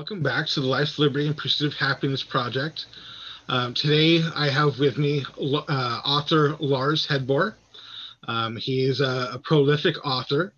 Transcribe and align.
Welcome 0.00 0.22
back 0.22 0.46
to 0.46 0.62
the 0.62 0.66
Life, 0.66 0.98
Liberty, 0.98 1.26
and 1.26 1.36
Pursuit 1.36 1.74
of 1.74 1.78
Happiness 1.78 2.22
Project. 2.22 2.86
Um, 3.48 3.74
today 3.74 4.24
I 4.34 4.48
have 4.48 4.78
with 4.78 4.96
me 4.96 5.26
uh, 5.38 6.00
author 6.06 6.56
Lars 6.58 7.06
Hedbor. 7.06 7.52
Um, 8.26 8.56
he 8.56 8.80
is 8.84 9.02
a, 9.02 9.32
a 9.34 9.38
prolific 9.38 9.96
author, 10.02 10.54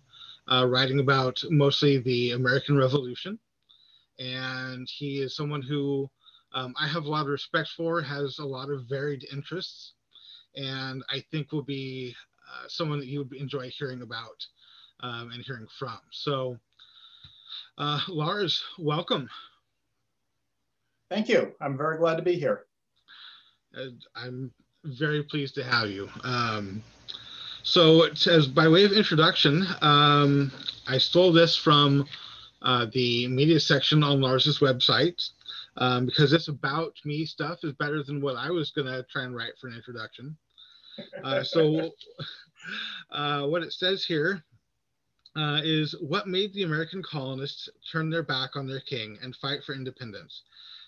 uh, 0.49 0.65
writing 0.65 1.01
about 1.01 1.43
mostly 1.49 1.97
the 1.97 2.31
American 2.31 2.77
Revolution. 2.77 3.37
And 4.17 4.87
he 4.89 5.19
is 5.19 5.35
someone 5.35 5.61
who 5.61 6.09
um, 6.53 6.73
I 6.79 6.87
have 6.87 7.03
a 7.03 7.09
lot 7.09 7.23
of 7.23 7.27
respect 7.27 7.67
for, 7.75 8.01
has 8.01 8.39
a 8.39 8.45
lot 8.45 8.69
of 8.69 8.85
varied 8.87 9.27
interests, 9.29 9.91
and 10.55 11.03
I 11.09 11.21
think 11.31 11.51
will 11.51 11.63
be 11.63 12.15
uh, 12.49 12.69
someone 12.69 12.99
that 12.99 13.09
you 13.09 13.19
would 13.19 13.33
enjoy 13.33 13.69
hearing 13.77 14.03
about 14.03 14.47
um, 15.01 15.31
and 15.31 15.43
hearing 15.43 15.67
from. 15.77 15.99
So, 16.11 16.57
uh, 17.77 17.99
Lars, 18.07 18.63
welcome. 18.77 19.29
Thank 21.09 21.29
you. 21.29 21.53
I'm 21.61 21.77
very 21.77 21.97
glad 21.97 22.17
to 22.17 22.23
be 22.23 22.35
here. 22.35 22.65
Uh, 23.77 23.87
I'm 24.15 24.51
very 24.83 25.23
pleased 25.23 25.55
to 25.55 25.63
have 25.63 25.89
you. 25.89 26.09
Um, 26.23 26.83
so, 27.63 28.03
as 28.03 28.47
by 28.47 28.67
way 28.67 28.83
of 28.83 28.91
introduction, 28.91 29.65
um, 29.81 30.51
I 30.87 30.97
stole 30.97 31.31
this 31.31 31.55
from 31.55 32.05
uh, 32.61 32.87
the 32.91 33.27
media 33.27 33.59
section 33.59 34.03
on 34.03 34.21
Lars's 34.21 34.59
website 34.59 35.29
um, 35.77 36.05
because 36.05 36.31
this 36.31 36.49
about 36.49 36.93
me 37.05 37.25
stuff 37.25 37.59
is 37.63 37.73
better 37.73 38.03
than 38.03 38.21
what 38.21 38.35
I 38.35 38.49
was 38.51 38.71
going 38.71 38.87
to 38.87 39.03
try 39.11 39.23
and 39.23 39.35
write 39.35 39.53
for 39.59 39.67
an 39.67 39.75
introduction. 39.75 40.35
Uh, 41.23 41.43
so, 41.43 41.91
uh, 43.11 43.47
what 43.47 43.63
it 43.63 43.73
says 43.73 44.05
here 44.05 44.43
uh, 45.35 45.61
is 45.63 45.95
what 45.99 46.27
made 46.27 46.53
the 46.53 46.63
American 46.63 47.01
colonists 47.01 47.69
turn 47.91 48.09
their 48.09 48.23
back 48.23 48.55
on 48.55 48.67
their 48.67 48.79
king 48.79 49.17
and 49.21 49.35
fight 49.35 49.63
for 49.63 49.73
independence? 49.73 50.43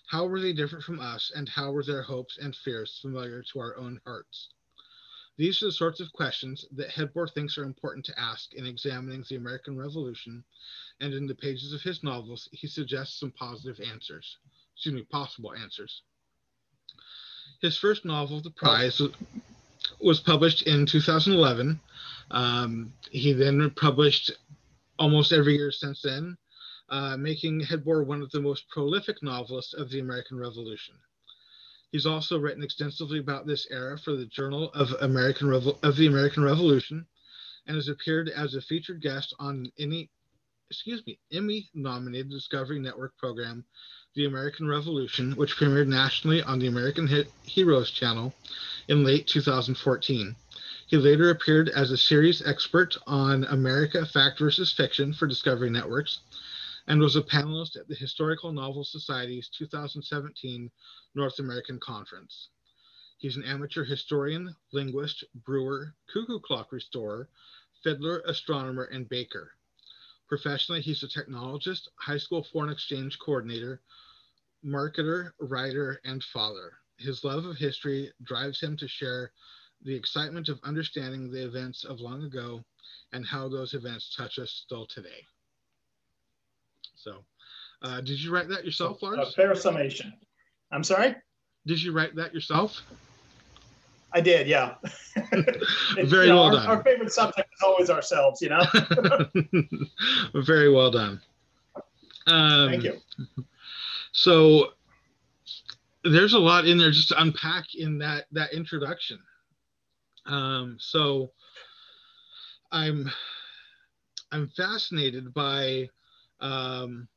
How 0.08 0.26
were 0.26 0.40
they 0.40 0.52
different 0.52 0.84
from 0.84 1.00
us, 1.00 1.32
and 1.34 1.48
how 1.48 1.72
were 1.72 1.82
their 1.82 2.02
hopes 2.02 2.38
and 2.38 2.54
fears 2.54 2.98
familiar 3.02 3.42
to 3.42 3.58
our 3.58 3.76
own 3.76 4.00
hearts? 4.04 4.48
These 5.36 5.62
are 5.62 5.66
the 5.66 5.72
sorts 5.72 6.00
of 6.00 6.12
questions 6.12 6.64
that 6.72 6.90
Hedbor 6.90 7.32
thinks 7.32 7.58
are 7.58 7.64
important 7.64 8.06
to 8.06 8.18
ask 8.18 8.54
in 8.54 8.66
examining 8.66 9.24
the 9.28 9.36
American 9.36 9.76
Revolution, 9.76 10.44
and 11.00 11.12
in 11.12 11.26
the 11.26 11.34
pages 11.34 11.72
of 11.72 11.82
his 11.82 12.02
novels, 12.02 12.48
he 12.52 12.66
suggests 12.66 13.18
some 13.18 13.32
positive 13.32 13.80
answers, 13.80 14.38
excuse 14.74 14.94
me, 14.94 15.02
possible 15.02 15.52
answers. 15.54 16.02
His 17.60 17.76
first 17.76 18.04
novel, 18.04 18.40
The 18.40 18.50
Prize, 18.50 19.02
was 20.00 20.20
published 20.20 20.62
in 20.62 20.86
2011 20.86 21.80
um, 22.30 22.92
he 23.10 23.32
then 23.32 23.70
published 23.76 24.32
almost 24.98 25.32
every 25.32 25.56
year 25.56 25.70
since 25.70 26.02
then, 26.02 26.36
uh, 26.88 27.16
making 27.16 27.60
Hedbor 27.60 28.04
one 28.06 28.22
of 28.22 28.30
the 28.30 28.40
most 28.40 28.68
prolific 28.68 29.22
novelists 29.22 29.74
of 29.74 29.90
the 29.90 30.00
American 30.00 30.38
Revolution. 30.38 30.94
He's 31.92 32.06
also 32.06 32.38
written 32.38 32.62
extensively 32.62 33.18
about 33.18 33.46
this 33.46 33.66
era 33.70 33.98
for 33.98 34.16
the 34.16 34.26
Journal 34.26 34.70
of 34.74 34.92
American 35.00 35.48
Revo- 35.48 35.78
of 35.82 35.96
the 35.96 36.06
American 36.06 36.42
Revolution, 36.42 37.06
and 37.66 37.76
has 37.76 37.88
appeared 37.88 38.28
as 38.28 38.54
a 38.54 38.60
featured 38.60 39.00
guest 39.00 39.34
on 39.38 39.70
any, 39.78 40.10
excuse 40.70 41.04
me, 41.06 41.18
Emmy-nominated 41.32 42.30
Discovery 42.30 42.78
Network 42.78 43.16
program, 43.18 43.64
The 44.14 44.26
American 44.26 44.68
Revolution, 44.68 45.32
which 45.32 45.56
premiered 45.56 45.88
nationally 45.88 46.42
on 46.42 46.58
the 46.58 46.66
American 46.66 47.08
Heroes 47.44 47.90
channel 47.90 48.34
in 48.88 49.04
late 49.04 49.26
2014. 49.26 50.36
He 50.88 50.96
later 50.96 51.30
appeared 51.30 51.68
as 51.70 51.90
a 51.90 51.96
series 51.96 52.46
expert 52.46 52.96
on 53.08 53.42
America 53.46 54.06
Fact 54.06 54.38
versus 54.38 54.72
Fiction 54.72 55.12
for 55.12 55.26
Discovery 55.26 55.68
Networks 55.68 56.20
and 56.86 57.00
was 57.00 57.16
a 57.16 57.22
panelist 57.22 57.74
at 57.74 57.88
the 57.88 57.96
Historical 57.96 58.52
Novel 58.52 58.84
Society's 58.84 59.48
2017 59.48 60.70
North 61.16 61.40
American 61.40 61.80
Conference. 61.80 62.50
He's 63.18 63.36
an 63.36 63.42
amateur 63.42 63.82
historian, 63.82 64.54
linguist, 64.72 65.24
brewer, 65.44 65.92
cuckoo 66.06 66.38
clock 66.38 66.70
restorer, 66.70 67.28
fiddler, 67.82 68.22
astronomer, 68.24 68.84
and 68.84 69.08
baker. 69.08 69.54
Professionally, 70.28 70.82
he's 70.82 71.02
a 71.02 71.08
technologist, 71.08 71.88
high 71.96 72.18
school 72.18 72.44
foreign 72.44 72.70
exchange 72.70 73.18
coordinator, 73.18 73.82
marketer, 74.64 75.32
writer, 75.40 76.00
and 76.04 76.22
father. 76.22 76.74
His 76.96 77.24
love 77.24 77.44
of 77.44 77.56
history 77.56 78.12
drives 78.22 78.60
him 78.60 78.76
to 78.76 78.86
share 78.86 79.32
the 79.82 79.94
excitement 79.94 80.48
of 80.48 80.58
understanding 80.64 81.30
the 81.30 81.44
events 81.44 81.84
of 81.84 82.00
long 82.00 82.24
ago 82.24 82.64
and 83.12 83.24
how 83.26 83.48
those 83.48 83.74
events 83.74 84.14
touch 84.16 84.38
us 84.38 84.62
still 84.64 84.86
today. 84.86 85.24
So, 86.94 87.24
uh, 87.82 88.00
did 88.00 88.20
you 88.20 88.32
write 88.32 88.48
that 88.48 88.64
yourself, 88.64 89.02
Lars? 89.02 89.18
A 89.28 89.32
fair 89.32 89.54
summation. 89.54 90.12
I'm 90.72 90.82
sorry? 90.82 91.14
Did 91.66 91.82
you 91.82 91.92
write 91.92 92.14
that 92.16 92.34
yourself? 92.34 92.82
I 94.12 94.20
did, 94.20 94.46
yeah. 94.46 94.74
Very 95.96 96.26
you 96.26 96.32
know, 96.32 96.36
well 96.36 96.44
our, 96.44 96.52
done. 96.52 96.66
Our 96.66 96.82
favorite 96.82 97.12
subject 97.12 97.48
is 97.54 97.62
always 97.62 97.90
ourselves, 97.90 98.40
you 98.40 98.48
know? 98.48 98.64
Very 100.42 100.72
well 100.72 100.90
done. 100.90 101.20
Um, 102.26 102.70
Thank 102.70 102.84
you. 102.84 103.00
So, 104.12 104.70
there's 106.02 106.34
a 106.34 106.38
lot 106.38 106.66
in 106.66 106.78
there 106.78 106.90
just 106.90 107.08
to 107.08 107.20
unpack 107.20 107.74
in 107.74 107.98
that 107.98 108.26
that 108.32 108.52
introduction. 108.52 109.18
Um, 110.26 110.76
so 110.80 111.30
I'm 112.72 113.10
I'm 114.32 114.48
fascinated 114.48 115.32
by 115.32 115.88
um, 116.40 117.08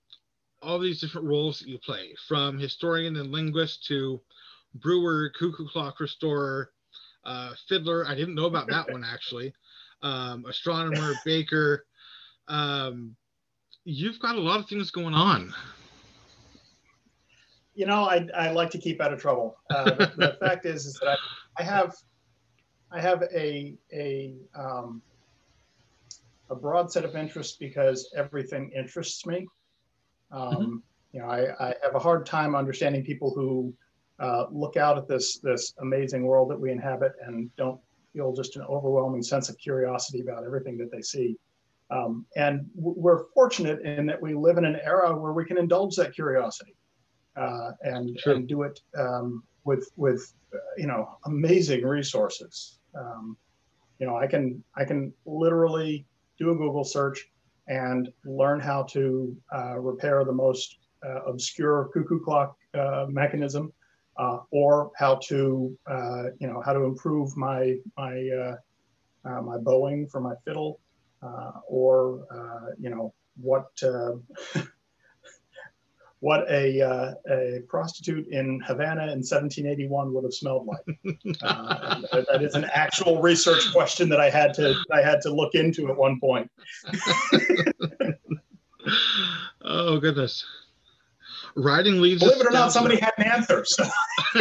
all 0.61 0.79
these 0.79 1.01
different 1.01 1.27
roles 1.27 1.59
that 1.59 1.67
you 1.67 1.79
play, 1.79 2.13
from 2.27 2.59
historian 2.59 3.17
and 3.17 3.31
linguist 3.31 3.85
to 3.87 4.21
brewer, 4.75 5.31
cuckoo 5.37 5.67
clock 5.67 5.99
restorer, 5.99 6.71
uh, 7.25 7.53
fiddler. 7.67 8.05
I 8.07 8.15
didn't 8.15 8.35
know 8.35 8.45
about 8.45 8.67
that 8.69 8.91
one 8.91 9.03
actually. 9.03 9.53
Um, 10.01 10.45
astronomer, 10.47 11.13
baker. 11.25 11.85
Um, 12.47 13.15
you've 13.85 14.19
got 14.19 14.35
a 14.35 14.39
lot 14.39 14.59
of 14.59 14.67
things 14.67 14.91
going 14.91 15.13
on. 15.13 15.53
You 17.73 17.85
know, 17.85 18.03
I, 18.03 18.27
I 18.35 18.51
like 18.51 18.69
to 18.71 18.77
keep 18.77 18.99
out 18.99 19.13
of 19.13 19.21
trouble. 19.21 19.57
Uh, 19.69 19.85
the, 19.85 20.11
the 20.17 20.37
fact 20.39 20.65
is, 20.65 20.85
is 20.85 20.99
that 21.01 21.17
I, 21.57 21.61
I 21.61 21.63
have 21.63 21.95
I 22.91 23.01
have 23.01 23.23
a 23.33 23.77
a 23.93 24.35
um, 24.55 25.01
a 26.49 26.55
broad 26.55 26.91
set 26.91 27.05
of 27.05 27.15
interests 27.15 27.57
because 27.57 28.11
everything 28.15 28.71
interests 28.75 29.25
me. 29.25 29.47
Um, 30.31 30.55
mm-hmm. 30.55 30.75
You 31.11 31.19
know, 31.21 31.27
I, 31.27 31.69
I, 31.69 31.75
have 31.83 31.95
a 31.95 31.99
hard 31.99 32.25
time 32.25 32.55
understanding 32.55 33.03
people 33.03 33.33
who 33.33 33.73
uh, 34.19 34.45
look 34.51 34.77
out 34.77 34.97
at 34.97 35.07
this 35.07 35.39
this 35.39 35.73
amazing 35.79 36.23
world 36.23 36.49
that 36.51 36.59
we 36.59 36.71
inhabit 36.71 37.13
and 37.25 37.55
don't 37.55 37.79
feel 38.13 38.33
just 38.33 38.55
an 38.55 38.63
overwhelming 38.63 39.23
sense 39.23 39.49
of 39.49 39.57
curiosity 39.57 40.21
about 40.21 40.43
everything 40.43 40.77
that 40.77 40.91
they 40.91 41.01
see. 41.01 41.37
Um, 41.91 42.25
and 42.35 42.67
we're 42.75 43.25
fortunate 43.33 43.81
in 43.81 44.05
that 44.07 44.21
we 44.21 44.35
live 44.35 44.57
in 44.57 44.65
an 44.65 44.79
era 44.83 45.17
where 45.17 45.33
we 45.33 45.45
can 45.45 45.57
indulge 45.57 45.95
that 45.95 46.13
curiosity 46.13 46.75
uh, 47.35 47.71
and, 47.81 48.19
sure. 48.19 48.35
and 48.35 48.47
do 48.47 48.63
it 48.63 48.79
um, 48.97 49.43
with 49.63 49.89
with 49.95 50.33
uh, 50.53 50.57
you 50.77 50.87
know 50.87 51.17
amazing 51.25 51.83
resources. 51.83 52.78
Um, 52.95 53.37
you 53.99 54.07
know, 54.07 54.17
I 54.17 54.27
can 54.27 54.63
I 54.75 54.85
can 54.85 55.13
literally 55.25 56.05
do 56.37 56.51
a 56.51 56.55
Google 56.55 56.83
search 56.83 57.27
and 57.67 58.09
learn 58.25 58.59
how 58.59 58.83
to 58.83 59.35
uh, 59.53 59.77
repair 59.79 60.23
the 60.25 60.33
most 60.33 60.77
uh, 61.05 61.23
obscure 61.25 61.89
cuckoo 61.93 62.19
clock 62.19 62.55
uh, 62.73 63.05
mechanism, 63.09 63.71
uh, 64.17 64.39
or 64.51 64.91
how 64.97 65.15
to 65.27 65.77
uh, 65.89 66.23
you 66.39 66.47
know 66.47 66.61
how 66.65 66.73
to 66.73 66.83
improve 66.83 67.35
my 67.37 67.75
my 67.97 68.55
uh, 69.25 69.41
my 69.41 69.57
bowing 69.57 70.07
for 70.07 70.21
my 70.21 70.33
fiddle, 70.45 70.79
or 71.67 72.25
you 72.79 72.89
know 72.89 73.13
what 73.41 73.67
what 76.21 76.49
a, 76.49 76.81
uh, 76.81 77.13
a 77.29 77.61
prostitute 77.67 78.27
in 78.27 78.59
Havana 78.65 79.03
in 79.03 79.19
1781 79.19 80.13
would 80.13 80.23
have 80.23 80.33
smelled 80.33 80.67
like. 80.67 80.79
Uh, 81.41 82.01
that 82.31 82.41
is 82.41 82.55
an 82.55 82.65
actual 82.73 83.21
research 83.21 83.71
question 83.71 84.09
that 84.09 84.19
I 84.19 84.29
had 84.29 84.53
to 84.55 84.75
I 84.91 85.01
had 85.01 85.21
to 85.21 85.33
look 85.33 85.55
into 85.55 85.89
at 85.89 85.97
one 85.97 86.19
point. 86.19 86.51
oh 89.63 89.99
goodness. 89.99 90.45
Writing 91.55 92.01
leads. 92.01 92.21
Believe 92.21 92.41
it 92.41 92.47
or 92.47 92.51
not, 92.51 92.71
somebody 92.71 92.99
had 92.99 93.13
an 93.17 93.27
answer. 93.27 93.63
So. 93.65 93.83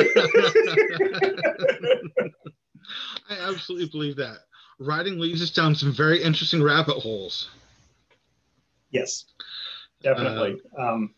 I 3.31 3.49
absolutely 3.49 3.87
believe 3.87 4.17
that. 4.17 4.39
Writing 4.79 5.19
leads 5.19 5.43
us 5.43 5.51
down 5.51 5.75
some 5.75 5.93
very 5.93 6.23
interesting 6.23 6.63
rabbit 6.63 6.99
holes. 6.99 7.51
Yes, 8.91 9.25
definitely. 10.03 10.61
Uh, 10.79 10.83
um, 10.83 11.15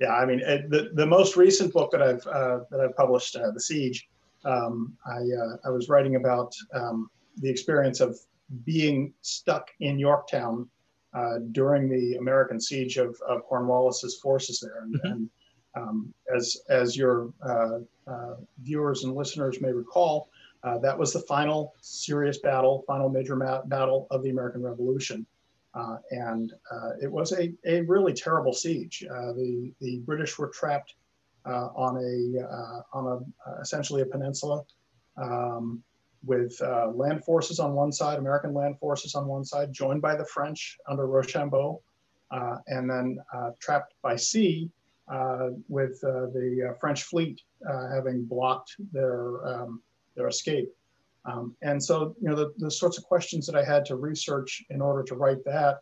yeah, 0.00 0.14
I 0.14 0.26
mean, 0.26 0.40
it, 0.40 0.70
the 0.70 0.90
the 0.94 1.06
most 1.06 1.36
recent 1.36 1.72
book 1.72 1.90
that 1.92 2.02
I've 2.02 2.26
uh, 2.26 2.60
that 2.70 2.80
I've 2.80 2.96
published, 2.96 3.36
uh, 3.36 3.50
The 3.50 3.60
Siege, 3.60 4.08
um, 4.44 4.96
I 5.06 5.18
uh, 5.18 5.56
I 5.64 5.70
was 5.70 5.88
writing 5.88 6.16
about 6.16 6.52
um, 6.74 7.10
the 7.38 7.50
experience 7.50 8.00
of 8.00 8.18
being 8.64 9.12
stuck 9.22 9.70
in 9.80 9.98
Yorktown 9.98 10.68
uh, 11.14 11.38
during 11.52 11.88
the 11.88 12.16
American 12.16 12.60
siege 12.60 12.96
of, 12.98 13.16
of 13.26 13.42
Cornwallis's 13.44 14.18
forces 14.20 14.60
there. 14.60 14.82
And, 14.82 14.94
mm-hmm. 14.94 15.12
and 15.12 15.30
um, 15.76 16.14
as, 16.34 16.58
as 16.68 16.96
your 16.96 17.32
uh, 17.42 17.78
uh, 18.06 18.34
viewers 18.62 19.04
and 19.04 19.14
listeners 19.14 19.60
may 19.60 19.72
recall, 19.72 20.28
uh, 20.62 20.78
that 20.78 20.98
was 20.98 21.12
the 21.12 21.20
final 21.20 21.74
serious 21.80 22.38
battle, 22.38 22.84
final 22.86 23.08
major 23.08 23.36
ma- 23.36 23.62
battle 23.62 24.06
of 24.10 24.22
the 24.22 24.30
American 24.30 24.62
Revolution. 24.62 25.26
Uh, 25.76 25.96
and 26.10 26.52
uh, 26.70 26.90
it 27.02 27.10
was 27.10 27.32
a, 27.32 27.52
a 27.66 27.82
really 27.82 28.14
terrible 28.14 28.52
siege. 28.52 29.04
the, 29.08 29.72
the 29.80 29.98
British 30.06 30.38
were 30.38 30.48
trapped 30.48 30.94
on 31.44 31.96
a, 31.98 32.86
on 32.92 33.06
a, 33.46 33.60
essentially 33.60 34.02
a 34.02 34.06
peninsula 34.06 34.64
um, 35.16 35.82
with 36.24 36.60
uh, 36.62 36.88
land 36.88 37.24
forces 37.24 37.58
on 37.58 37.74
one 37.74 37.92
side, 37.92 38.18
American 38.18 38.52
land 38.52 38.78
forces 38.78 39.14
on 39.14 39.26
one 39.26 39.44
side, 39.44 39.72
joined 39.72 40.02
by 40.02 40.16
the 40.16 40.24
French 40.24 40.76
under 40.88 41.06
Rochambeau, 41.06 41.80
uh, 42.30 42.56
and 42.66 42.90
then 42.90 43.18
uh, 43.32 43.50
trapped 43.60 43.94
by 44.02 44.16
sea 44.16 44.70
uh, 45.08 45.50
with 45.68 46.02
uh, 46.04 46.26
the 46.32 46.70
uh, 46.70 46.78
French 46.80 47.04
fleet 47.04 47.40
having 47.92 48.24
blocked 48.24 48.74
their, 48.92 49.46
um, 49.46 49.80
their 50.16 50.28
escape. 50.28 50.72
Um, 51.26 51.56
and 51.62 51.82
so, 51.82 52.14
you 52.20 52.28
know, 52.28 52.36
the, 52.36 52.52
the 52.58 52.70
sorts 52.70 52.98
of 52.98 53.04
questions 53.04 53.46
that 53.46 53.56
I 53.56 53.64
had 53.64 53.84
to 53.86 53.96
research 53.96 54.64
in 54.70 54.80
order 54.80 55.02
to 55.04 55.14
write 55.16 55.44
that 55.44 55.80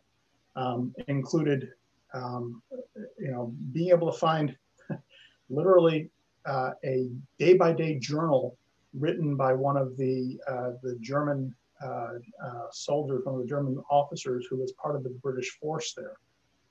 um, 0.55 0.93
included, 1.07 1.69
um, 2.13 2.61
you 3.19 3.31
know, 3.31 3.53
being 3.71 3.89
able 3.89 4.11
to 4.11 4.17
find 4.17 4.55
literally 5.49 6.09
a 6.47 7.09
day-by-day 7.39 7.99
journal 7.99 8.57
written 8.93 9.35
by 9.35 9.53
one 9.53 9.77
of 9.77 9.97
the, 9.97 10.37
uh, 10.47 10.71
the 10.81 10.97
German 11.01 11.53
uh, 11.83 12.13
uh, 12.43 12.67
soldiers, 12.71 13.25
one 13.25 13.35
of 13.35 13.41
the 13.41 13.47
German 13.47 13.77
officers 13.89 14.47
who 14.49 14.57
was 14.57 14.71
part 14.73 14.95
of 14.95 15.03
the 15.03 15.09
British 15.21 15.57
force 15.59 15.93
there. 15.93 16.17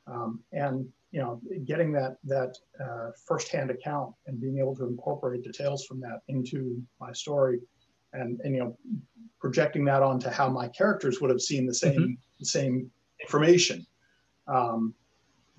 Um, 0.07 0.41
and 0.53 0.87
you 1.13 1.21
know, 1.21 1.41
getting 1.65 1.93
that 1.93 2.17
that 2.25 2.57
uh, 2.83 3.11
firsthand 3.25 3.71
account 3.71 4.15
and 4.27 4.41
being 4.41 4.59
able 4.59 4.75
to 4.77 4.85
incorporate 4.85 5.45
details 5.45 5.85
from 5.87 6.01
that 6.01 6.21
into 6.29 6.83
my 7.01 7.13
story, 7.13 7.61
and, 8.15 8.41
and 8.41 8.55
you 8.55 8.61
know, 8.61 8.79
projecting 9.41 9.85
that 9.85 10.03
onto 10.03 10.31
how 10.31 10.49
my 10.49 10.69
characters 10.69 11.21
would 11.21 11.31
have 11.31 11.41
seen 11.41 11.67
the 11.67 11.75
same 11.75 12.01
mm-hmm. 12.01 12.13
the 12.41 12.47
same 12.47 12.91
information, 13.21 13.87
um, 14.49 14.95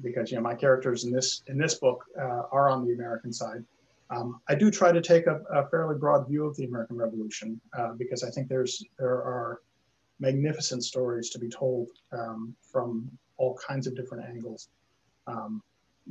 because 0.01 0.31
you 0.31 0.37
know 0.37 0.43
my 0.43 0.55
characters 0.55 1.03
in 1.03 1.11
this 1.11 1.43
in 1.47 1.57
this 1.57 1.75
book 1.75 2.03
uh, 2.19 2.43
are 2.51 2.69
on 2.69 2.85
the 2.85 2.93
American 2.93 3.31
side, 3.31 3.63
um, 4.09 4.41
I 4.49 4.55
do 4.55 4.71
try 4.71 4.91
to 4.91 5.01
take 5.01 5.27
a, 5.27 5.41
a, 5.51 5.67
fairly 5.69 5.97
broad 5.97 6.27
view 6.27 6.45
of 6.45 6.55
the 6.55 6.65
American 6.65 6.97
Revolution 6.97 7.59
uh, 7.77 7.93
because 7.93 8.23
I 8.23 8.29
think 8.31 8.47
there's 8.47 8.83
there 8.97 9.09
are 9.09 9.61
magnificent 10.19 10.83
stories 10.83 11.29
to 11.31 11.39
be 11.39 11.49
told 11.49 11.89
um, 12.11 12.55
from 12.71 13.09
all 13.37 13.57
kinds 13.67 13.85
of 13.85 13.95
different 13.95 14.27
angles. 14.27 14.69
Um, 15.27 15.61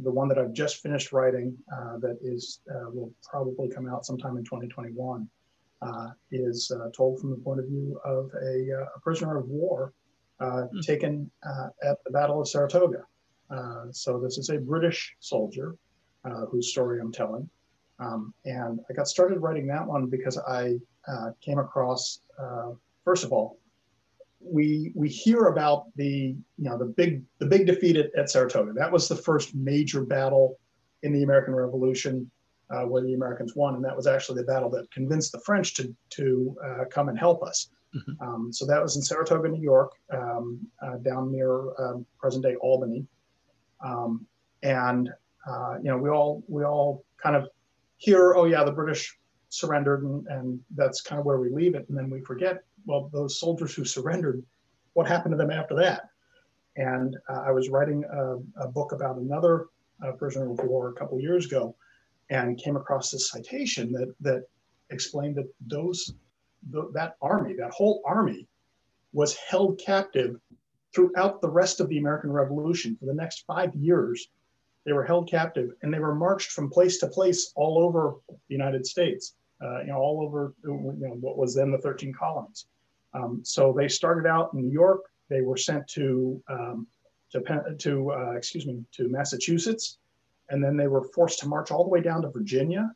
the 0.03 0.11
one 0.11 0.29
that 0.29 0.39
I've 0.39 0.53
just 0.53 0.83
finished 0.83 1.13
writing 1.13 1.57
uh, 1.73 1.99
that 1.99 2.19
is 2.23 2.61
uh, 2.71 2.91
will 2.91 3.13
probably 3.23 3.69
come 3.69 3.89
out 3.89 4.05
sometime 4.05 4.37
in 4.37 4.45
2021 4.45 5.23
uh, 5.23 5.27
is 6.31 6.71
uh, 6.75 6.89
told 6.97 7.21
from 7.21 7.31
the 7.31 7.37
point 7.37 7.61
of 7.61 7.67
view 7.67 8.01
of 8.05 8.31
a, 8.43 8.81
uh, 8.81 8.87
a 8.97 9.01
prisoner 9.01 9.37
of 9.37 9.49
war 9.49 9.93
mm-hmm. 10.41 10.81
taken 10.81 11.31
at 11.83 11.97
the 12.05 12.11
Battle 12.11 12.41
of 12.41 12.49
Saratoga. 12.49 13.05
so 13.91 14.19
this 14.21 14.39
is 14.39 14.51
a 14.51 14.59
British 14.59 15.15
soldier 15.21 15.77
whose 16.51 16.71
story 16.71 17.01
I'm 17.01 17.13
telling. 17.13 17.49
Um, 17.99 18.35
and 18.45 18.81
I 18.91 18.93
got 18.93 19.09
started 19.09 19.39
writing 19.39 19.67
that 19.69 19.87
one 19.87 20.07
because 20.07 20.39
I 20.39 20.77
uh, 21.07 21.31
came 21.41 21.59
across, 21.59 22.21
uh, 22.39 22.73
first 23.05 23.25
of 23.25 23.33
all, 23.33 23.59
we 24.41 24.93
we 24.95 25.09
hear 25.09 25.47
about 25.47 25.87
the 25.97 26.37
you 26.59 26.69
know 26.69 26.77
the 26.77 26.85
big 26.85 27.23
the 27.39 27.47
big 27.47 27.67
defeat 27.67 27.97
at, 27.97 28.15
at 28.15 28.29
Saratoga. 28.29 28.73
That 28.75 28.93
was 28.93 29.09
the 29.09 29.17
first 29.17 29.55
major 29.55 30.05
battle 30.05 30.59
in 31.03 31.13
the 31.13 31.23
American 31.23 31.55
Revolution 31.55 32.31
uh, 32.75 32.87
where 32.87 33.03
the 33.03 33.15
Americans 33.15 33.55
won, 33.55 33.75
and 33.75 33.85
that 33.85 33.97
was 33.97 34.07
actually 34.07 34.41
the 34.41 34.47
battle 34.47 34.71
that 34.71 34.91
convinced 34.91 35.33
the 35.33 35.41
French 35.41 35.75
to 35.75 35.95
to 36.11 36.57
uh, 36.65 36.85
come 36.91 37.09
and 37.09 37.19
help 37.19 37.43
us. 37.43 37.69
Mm-hmm. 37.95 38.23
Um, 38.27 38.53
so 38.53 38.67
that 38.67 38.83
was 38.83 38.97
in 38.97 39.03
Saratoga, 39.03 39.49
New 39.49 39.63
York, 39.63 39.93
um, 40.13 40.61
uh, 40.83 40.97
down 40.99 41.31
near 41.31 41.71
um, 41.79 42.05
present 42.19 42.45
day 42.45 42.57
Albany, 42.57 43.07
um, 43.85 44.27
and 44.63 45.11
uh, 45.47 45.77
you 45.83 45.91
know 45.91 45.99
we 45.99 46.11
all 46.11 46.43
we 46.49 46.65
all 46.65 47.05
kind 47.23 47.37
of 47.37 47.49
hear, 47.97 48.35
oh 48.35 48.45
yeah, 48.45 48.65
the 48.65 48.73
British 48.73 49.17
surrendered, 49.49 50.03
and, 50.03 50.27
and 50.27 50.61
that's 50.75 51.01
kind 51.01 51.19
of 51.21 51.25
where 51.25 51.39
we 51.39 51.49
leave 51.49 51.75
it. 51.75 51.89
And 51.89 51.97
then 51.97 52.11
we 52.11 52.21
forget, 52.21 52.65
well, 52.87 53.09
those 53.13 53.39
soldiers 53.39 53.75
who 53.75 53.85
surrendered, 53.85 54.43
what 54.95 55.07
happened 55.07 55.33
to 55.33 55.39
them 55.39 55.51
after 55.51 55.75
that? 55.77 56.09
And 56.77 57.17
uh, 57.29 57.43
I 57.47 57.53
was 57.53 57.69
writing 57.69 58.05
a, 58.05 58.65
a 58.65 58.69
book 58.69 58.93
about 58.93 59.17
another 59.17 59.67
uh, 60.05 60.13
prisoner 60.13 60.51
of 60.51 60.59
war 60.65 60.89
a 60.89 60.93
couple 60.93 61.21
years 61.21 61.47
ago, 61.47 61.77
and 62.43 62.59
came 62.59 62.77
across 62.77 63.11
this 63.11 63.31
citation 63.31 63.93
that 63.93 64.15
that 64.21 64.45
explained 64.91 65.37
that 65.37 65.49
those 65.67 66.15
the, 66.71 66.91
that 66.93 67.17
army, 67.21 67.55
that 67.55 67.73
whole 67.73 68.03
army, 68.07 68.47
was 69.13 69.37
held 69.37 69.79
captive 69.79 70.37
throughout 70.95 71.41
the 71.41 71.51
rest 71.51 71.81
of 71.81 71.89
the 71.89 71.99
American 71.99 72.33
Revolution 72.33 72.97
for 72.97 73.07
the 73.07 73.15
next 73.15 73.45
five 73.47 73.75
years 73.75 74.29
they 74.85 74.93
were 74.93 75.05
held 75.05 75.31
captive 75.31 75.71
and 75.83 75.93
they 75.93 75.99
were 75.99 76.15
marched 76.15 76.51
from 76.53 76.71
place 76.71 76.99
to 76.99 77.07
place 77.07 77.53
all 77.57 77.79
over 77.79 78.17
the 78.29 78.55
United 78.55 78.87
States, 78.87 79.35
uh, 79.63 79.81
you 79.81 79.87
know, 79.87 79.99
all 79.99 80.23
over 80.23 80.55
you 80.63 80.95
know, 80.99 81.17
what 81.21 81.39
was 81.39 81.55
then 81.55 81.71
the 81.71 81.79
13 81.79 82.13
colonies. 82.13 82.67
Um, 83.15 83.41
so 83.45 83.73
they 83.77 83.89
started 83.89 84.29
out 84.29 84.53
in 84.53 84.61
New 84.61 84.73
York. 84.73 85.03
They 85.29 85.41
were 85.41 85.57
sent 85.57 85.87
to 85.89 86.43
um, 86.49 86.87
to, 87.31 87.75
to 87.79 88.13
uh, 88.13 88.33
excuse 88.33 88.67
me 88.67 88.85
to 88.93 89.09
Massachusetts, 89.09 89.99
and 90.51 90.63
then 90.63 90.77
they 90.77 90.87
were 90.87 91.05
forced 91.15 91.41
to 91.41 91.49
march 91.49 91.71
all 91.71 91.85
the 91.85 91.91
way 91.91 92.01
down 92.01 92.23
to 92.23 92.31
Virginia, 92.31 92.91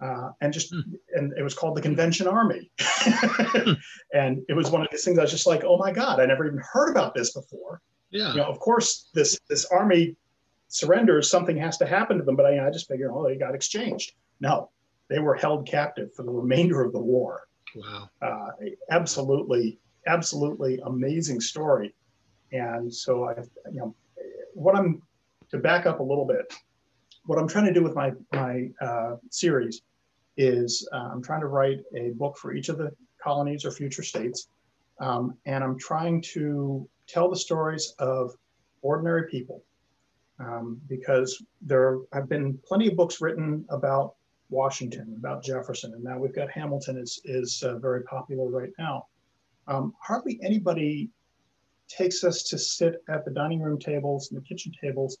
uh, 0.00 0.30
and 0.40 0.52
just 0.52 0.72
mm. 0.72 0.82
and 1.14 1.32
it 1.38 1.42
was 1.42 1.54
called 1.54 1.76
the 1.76 1.82
Convention 1.82 2.26
Army, 2.26 2.70
and 4.14 4.42
it 4.48 4.54
was 4.54 4.70
one 4.70 4.82
of 4.82 4.88
these 4.90 5.04
things 5.04 5.18
I 5.18 5.22
was 5.22 5.30
just 5.30 5.46
like, 5.46 5.64
oh 5.64 5.76
my 5.76 5.92
god, 5.92 6.20
I 6.20 6.26
never 6.26 6.46
even 6.46 6.60
heard 6.72 6.90
about 6.90 7.14
this 7.14 7.32
before. 7.32 7.80
Yeah. 8.10 8.30
You 8.32 8.38
know, 8.38 8.44
of 8.44 8.58
course, 8.58 9.08
this 9.14 9.38
this 9.48 9.64
army 9.66 10.16
surrenders, 10.68 11.30
something 11.30 11.56
has 11.58 11.76
to 11.78 11.86
happen 11.86 12.18
to 12.18 12.24
them. 12.24 12.36
But 12.36 12.46
I, 12.46 12.66
I 12.66 12.70
just 12.70 12.88
figured, 12.88 13.10
oh, 13.12 13.26
they 13.26 13.36
got 13.36 13.54
exchanged. 13.54 14.12
No, 14.40 14.70
they 15.08 15.18
were 15.18 15.34
held 15.34 15.66
captive 15.66 16.12
for 16.14 16.24
the 16.24 16.30
remainder 16.30 16.82
of 16.82 16.92
the 16.92 17.00
war. 17.00 17.46
Wow. 17.76 18.08
Uh, 18.20 18.48
absolutely, 18.90 19.78
absolutely 20.06 20.80
amazing 20.84 21.40
story. 21.40 21.94
And 22.52 22.92
so 22.92 23.24
I, 23.24 23.40
you 23.70 23.80
know, 23.80 23.94
what 24.54 24.74
I'm 24.74 25.02
to 25.50 25.58
back 25.58 25.86
up 25.86 26.00
a 26.00 26.02
little 26.02 26.26
bit, 26.26 26.52
what 27.26 27.38
I'm 27.38 27.48
trying 27.48 27.66
to 27.66 27.72
do 27.72 27.82
with 27.82 27.94
my 27.94 28.12
my 28.32 28.68
uh, 28.80 29.16
series 29.30 29.82
is 30.36 30.88
uh, 30.92 31.08
I'm 31.12 31.22
trying 31.22 31.40
to 31.40 31.46
write 31.46 31.80
a 31.96 32.10
book 32.10 32.36
for 32.36 32.54
each 32.54 32.68
of 32.68 32.78
the 32.78 32.90
colonies 33.22 33.64
or 33.64 33.70
future 33.70 34.02
states, 34.02 34.48
um, 35.00 35.36
and 35.46 35.62
I'm 35.62 35.78
trying 35.78 36.22
to 36.32 36.88
tell 37.06 37.28
the 37.28 37.36
stories 37.36 37.94
of 37.98 38.34
ordinary 38.82 39.28
people 39.30 39.62
um, 40.38 40.80
because 40.88 41.42
there 41.60 41.98
have 42.12 42.28
been 42.28 42.58
plenty 42.66 42.88
of 42.88 42.96
books 42.96 43.20
written 43.20 43.64
about 43.68 44.14
Washington, 44.50 45.14
about 45.18 45.44
Jefferson, 45.44 45.94
and 45.94 46.02
now 46.02 46.18
we've 46.18 46.34
got 46.34 46.50
Hamilton 46.50 46.98
is, 46.98 47.20
is 47.24 47.62
uh, 47.62 47.78
very 47.78 48.02
popular 48.04 48.48
right 48.48 48.72
now. 48.78 49.06
Um, 49.68 49.94
hardly 50.00 50.40
anybody 50.42 51.08
takes 51.88 52.24
us 52.24 52.42
to 52.44 52.58
sit 52.58 53.02
at 53.08 53.24
the 53.24 53.30
dining 53.30 53.60
room 53.60 53.78
tables 53.78 54.30
and 54.30 54.40
the 54.40 54.44
kitchen 54.44 54.72
tables 54.80 55.18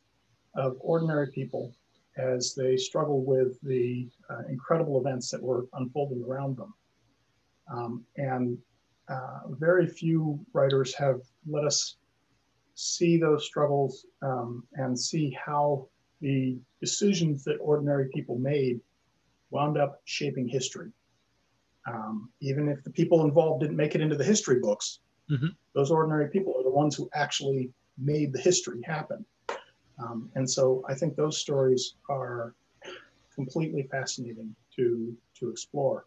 of 0.54 0.76
ordinary 0.80 1.30
people 1.30 1.72
as 2.16 2.54
they 2.54 2.76
struggle 2.76 3.24
with 3.24 3.60
the 3.62 4.08
uh, 4.30 4.42
incredible 4.48 5.00
events 5.00 5.30
that 5.30 5.42
were 5.42 5.66
unfolding 5.74 6.22
around 6.22 6.56
them. 6.56 6.74
Um, 7.72 8.04
and 8.16 8.58
uh, 9.08 9.40
very 9.48 9.86
few 9.86 10.44
writers 10.52 10.94
have 10.94 11.20
let 11.48 11.64
us 11.64 11.96
see 12.74 13.18
those 13.18 13.44
struggles 13.44 14.06
um, 14.22 14.64
and 14.74 14.98
see 14.98 15.30
how 15.44 15.88
the 16.20 16.58
decisions 16.80 17.44
that 17.44 17.56
ordinary 17.56 18.08
people 18.14 18.38
made 18.38 18.80
wound 19.50 19.76
up 19.76 20.00
shaping 20.04 20.48
history. 20.48 20.90
Um, 21.86 22.30
even 22.40 22.68
if 22.68 22.82
the 22.84 22.90
people 22.90 23.24
involved 23.24 23.60
didn't 23.60 23.76
make 23.76 23.94
it 23.94 24.00
into 24.00 24.16
the 24.16 24.24
history 24.24 24.60
books, 24.60 25.00
mm-hmm. 25.30 25.48
those 25.74 25.90
ordinary 25.90 26.30
people 26.30 26.54
are 26.56 26.62
the 26.62 26.70
ones 26.70 26.94
who 26.94 27.10
actually 27.12 27.70
made 27.98 28.32
the 28.32 28.40
history 28.40 28.80
happen. 28.84 29.24
Um, 30.02 30.30
and 30.34 30.48
so 30.48 30.84
I 30.88 30.94
think 30.94 31.16
those 31.16 31.38
stories 31.38 31.94
are 32.08 32.54
completely 33.34 33.88
fascinating 33.90 34.54
to, 34.76 35.16
to 35.38 35.50
explore. 35.50 36.06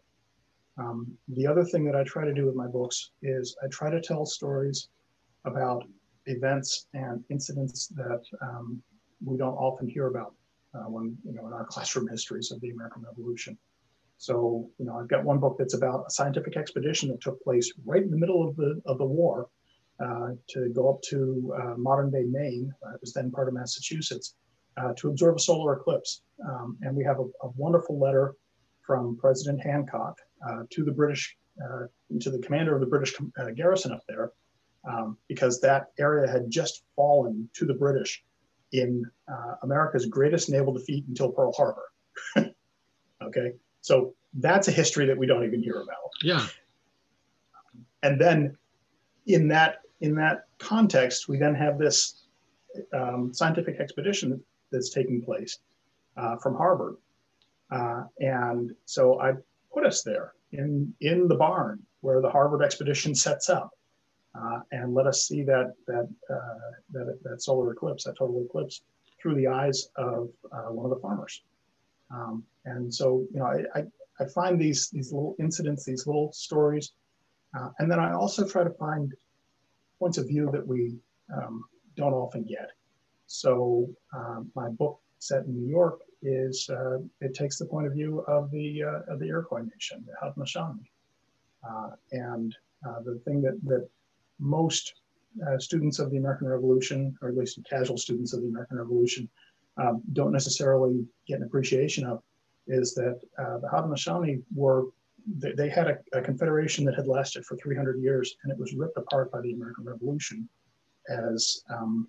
Um, 0.78 1.16
the 1.28 1.46
other 1.46 1.64
thing 1.64 1.84
that 1.84 1.96
I 1.96 2.04
try 2.04 2.24
to 2.24 2.34
do 2.34 2.46
with 2.46 2.54
my 2.54 2.66
books 2.66 3.10
is 3.22 3.56
I 3.64 3.68
try 3.68 3.90
to 3.90 4.00
tell 4.00 4.26
stories 4.26 4.88
about 5.44 5.84
events 6.26 6.86
and 6.92 7.24
incidents 7.30 7.86
that 7.88 8.22
um, 8.42 8.82
we 9.24 9.36
don't 9.36 9.54
often 9.54 9.88
hear 9.88 10.08
about 10.08 10.34
uh, 10.74 10.88
when, 10.90 11.16
you 11.24 11.32
know, 11.32 11.46
in 11.46 11.52
our 11.52 11.64
classroom 11.70 12.08
histories 12.08 12.50
of 12.50 12.60
the 12.60 12.70
American 12.70 13.02
Revolution. 13.02 13.56
So, 14.18 14.68
you 14.78 14.86
know, 14.86 14.98
I've 14.98 15.08
got 15.08 15.24
one 15.24 15.38
book 15.38 15.56
that's 15.58 15.74
about 15.74 16.04
a 16.06 16.10
scientific 16.10 16.56
expedition 16.56 17.08
that 17.10 17.20
took 17.20 17.42
place 17.42 17.72
right 17.84 18.02
in 18.02 18.10
the 18.10 18.16
middle 18.16 18.46
of 18.46 18.56
the, 18.56 18.80
of 18.86 18.98
the 18.98 19.04
war 19.04 19.48
to 19.98 20.68
go 20.74 20.90
up 20.90 21.02
to 21.02 21.54
uh, 21.60 21.74
modern 21.76 22.10
day 22.10 22.24
Maine, 22.28 22.72
uh, 22.86 22.94
it 22.94 23.00
was 23.00 23.12
then 23.12 23.30
part 23.30 23.48
of 23.48 23.54
Massachusetts, 23.54 24.34
uh, 24.76 24.92
to 24.98 25.08
observe 25.08 25.36
a 25.36 25.38
solar 25.38 25.74
eclipse. 25.74 26.22
Um, 26.46 26.76
and 26.82 26.94
we 26.94 27.02
have 27.04 27.18
a, 27.18 27.24
a, 27.42 27.48
wonderful 27.56 27.98
letter 27.98 28.34
from 28.82 29.16
President 29.16 29.60
Hancock 29.62 30.18
uh, 30.46 30.64
to 30.70 30.84
the 30.84 30.92
British, 30.92 31.36
to 32.20 32.30
the 32.30 32.38
commander 32.40 32.74
of 32.74 32.80
the 32.80 32.86
British 32.86 33.14
garrison 33.56 33.92
up 33.92 34.02
there, 34.06 34.32
um, 34.88 35.16
because 35.28 35.60
that 35.62 35.86
area 35.98 36.30
had 36.30 36.50
just 36.50 36.84
fallen 36.94 37.48
to 37.54 37.64
the 37.64 37.72
British 37.72 38.22
in 38.72 39.02
America's 39.62 40.04
greatest 40.06 40.50
naval 40.50 40.74
defeat 40.74 41.04
until 41.08 41.30
Pearl 41.30 41.52
Harbor. 41.52 41.90
okay, 43.22 43.52
so 43.80 44.14
that's 44.34 44.68
a 44.68 44.72
history 44.72 45.06
that 45.06 45.16
we 45.16 45.26
don't 45.26 45.44
even 45.44 45.62
hear 45.62 45.80
about. 45.80 46.10
Yeah. 46.22 46.46
And 48.02 48.20
then 48.20 48.56
in 49.26 49.48
that 49.48 49.80
in 50.00 50.14
that 50.16 50.46
context, 50.58 51.28
we 51.28 51.38
then 51.38 51.54
have 51.54 51.78
this 51.78 52.26
um, 52.92 53.32
scientific 53.32 53.80
expedition 53.80 54.42
that's 54.70 54.90
taking 54.90 55.22
place 55.22 55.58
uh, 56.16 56.36
from 56.36 56.54
Harvard. 56.54 56.96
Uh, 57.70 58.04
and 58.20 58.74
so 58.84 59.20
I 59.20 59.32
put 59.72 59.84
us 59.84 60.02
there 60.02 60.34
in, 60.52 60.92
in 61.00 61.28
the 61.28 61.34
barn 61.34 61.82
where 62.00 62.20
the 62.20 62.30
Harvard 62.30 62.62
expedition 62.62 63.14
sets 63.14 63.48
up 63.48 63.70
uh, 64.34 64.60
and 64.72 64.94
let 64.94 65.06
us 65.06 65.26
see 65.26 65.42
that, 65.42 65.74
that, 65.86 66.08
uh, 66.30 66.70
that, 66.92 67.18
that, 67.22 67.42
solar 67.42 67.72
eclipse, 67.72 68.04
that 68.04 68.16
total 68.16 68.44
eclipse 68.44 68.82
through 69.20 69.34
the 69.34 69.46
eyes 69.46 69.88
of 69.96 70.28
uh, 70.52 70.70
one 70.70 70.84
of 70.84 70.90
the 70.90 71.00
farmers. 71.00 71.42
Um, 72.10 72.44
and 72.64 72.92
so, 72.92 73.26
you 73.32 73.40
know, 73.40 73.46
I, 73.46 73.80
I, 73.80 73.84
I, 74.20 74.26
find 74.26 74.60
these, 74.60 74.90
these 74.90 75.12
little 75.12 75.34
incidents, 75.40 75.84
these 75.84 76.06
little 76.06 76.32
stories, 76.32 76.92
uh, 77.58 77.70
and 77.78 77.90
then 77.90 77.98
I 77.98 78.12
also 78.12 78.46
try 78.46 78.62
to 78.62 78.70
find 78.70 79.12
points 79.98 80.18
of 80.18 80.28
view 80.28 80.50
that 80.52 80.66
we 80.66 80.96
um, 81.34 81.64
don't 81.96 82.12
often 82.12 82.42
get. 82.44 82.70
So 83.26 83.88
um, 84.14 84.50
my 84.54 84.68
book 84.68 85.00
set 85.18 85.44
in 85.44 85.54
New 85.54 85.68
York 85.68 86.00
is 86.22 86.68
uh, 86.70 86.98
it 87.20 87.34
takes 87.34 87.58
the 87.58 87.66
point 87.66 87.86
of 87.86 87.92
view 87.92 88.20
of 88.28 88.50
the 88.50 88.82
uh, 88.82 89.12
of 89.12 89.18
the 89.18 89.26
Iroquois 89.26 89.62
nation, 89.62 90.04
the 90.06 90.14
Haudenosaunee, 90.22 90.88
uh, 91.68 91.90
and 92.12 92.56
uh, 92.86 93.00
the 93.04 93.20
thing 93.24 93.42
that 93.42 93.58
that 93.64 93.88
most 94.38 94.94
uh, 95.46 95.58
students 95.58 95.98
of 95.98 96.10
the 96.10 96.16
American 96.16 96.48
Revolution, 96.48 97.16
or 97.20 97.28
at 97.28 97.36
least 97.36 97.58
casual 97.68 97.98
students 97.98 98.32
of 98.32 98.42
the 98.42 98.48
American 98.48 98.78
Revolution, 98.78 99.28
um, 99.76 100.02
don't 100.12 100.32
necessarily 100.32 101.04
get 101.26 101.38
an 101.40 101.44
appreciation 101.44 102.06
of, 102.06 102.22
is 102.66 102.94
that 102.94 103.20
uh, 103.38 103.58
the 103.58 103.68
Haudenosaunee 103.68 104.42
were 104.54 104.86
they, 105.26 105.52
they 105.52 105.68
had 105.68 105.88
a, 105.88 105.98
a, 106.18 106.22
confederation 106.22 106.84
that 106.84 106.94
had 106.94 107.06
lasted 107.06 107.44
for 107.44 107.56
300 107.56 108.00
years 108.00 108.36
and 108.42 108.52
it 108.52 108.58
was 108.58 108.74
ripped 108.74 108.96
apart 108.96 109.30
by 109.32 109.40
the 109.40 109.52
American 109.52 109.84
Revolution 109.84 110.48
as 111.08 111.62
um, 111.70 112.08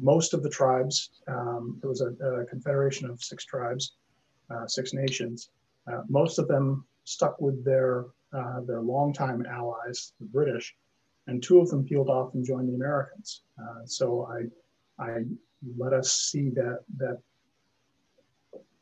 most 0.00 0.34
of 0.34 0.42
the 0.42 0.50
tribes, 0.50 1.10
um, 1.28 1.80
it 1.82 1.86
was 1.86 2.00
a, 2.00 2.10
a, 2.24 2.44
confederation 2.46 3.08
of 3.08 3.22
six 3.22 3.44
tribes, 3.44 3.96
uh, 4.50 4.66
six 4.66 4.92
nations, 4.92 5.50
uh, 5.90 6.02
most 6.08 6.38
of 6.38 6.48
them 6.48 6.84
stuck 7.04 7.40
with 7.40 7.64
their, 7.64 8.06
uh, 8.32 8.60
their 8.66 8.80
longtime 8.80 9.44
allies, 9.46 10.12
the 10.20 10.26
British, 10.26 10.74
and 11.26 11.42
two 11.42 11.60
of 11.60 11.68
them 11.70 11.84
peeled 11.84 12.08
off 12.08 12.34
and 12.34 12.44
joined 12.44 12.68
the 12.68 12.74
Americans. 12.74 13.42
Uh, 13.60 13.84
so 13.84 14.28
I, 14.30 15.02
I 15.02 15.24
let 15.76 15.92
us 15.92 16.12
see 16.12 16.50
that, 16.50 16.80
that 16.98 17.20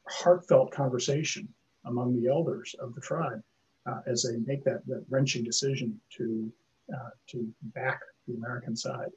heartfelt 0.09 0.71
conversation 0.73 1.49
among 1.87 2.21
the 2.21 2.29
elders 2.29 2.75
of 2.81 2.95
the 2.95 3.01
tribe 3.01 3.43
uh, 3.87 4.01
as 4.07 4.23
they 4.23 4.37
make 4.47 4.65
that, 4.65 4.87
that 4.87 5.05
wrenching 5.09 5.45
decision 5.45 6.01
to 6.17 6.53
uh, 6.95 7.11
to 7.29 7.49
back 7.75 8.01
the 8.29 8.35
American 8.35 8.77
side. 8.77 9.11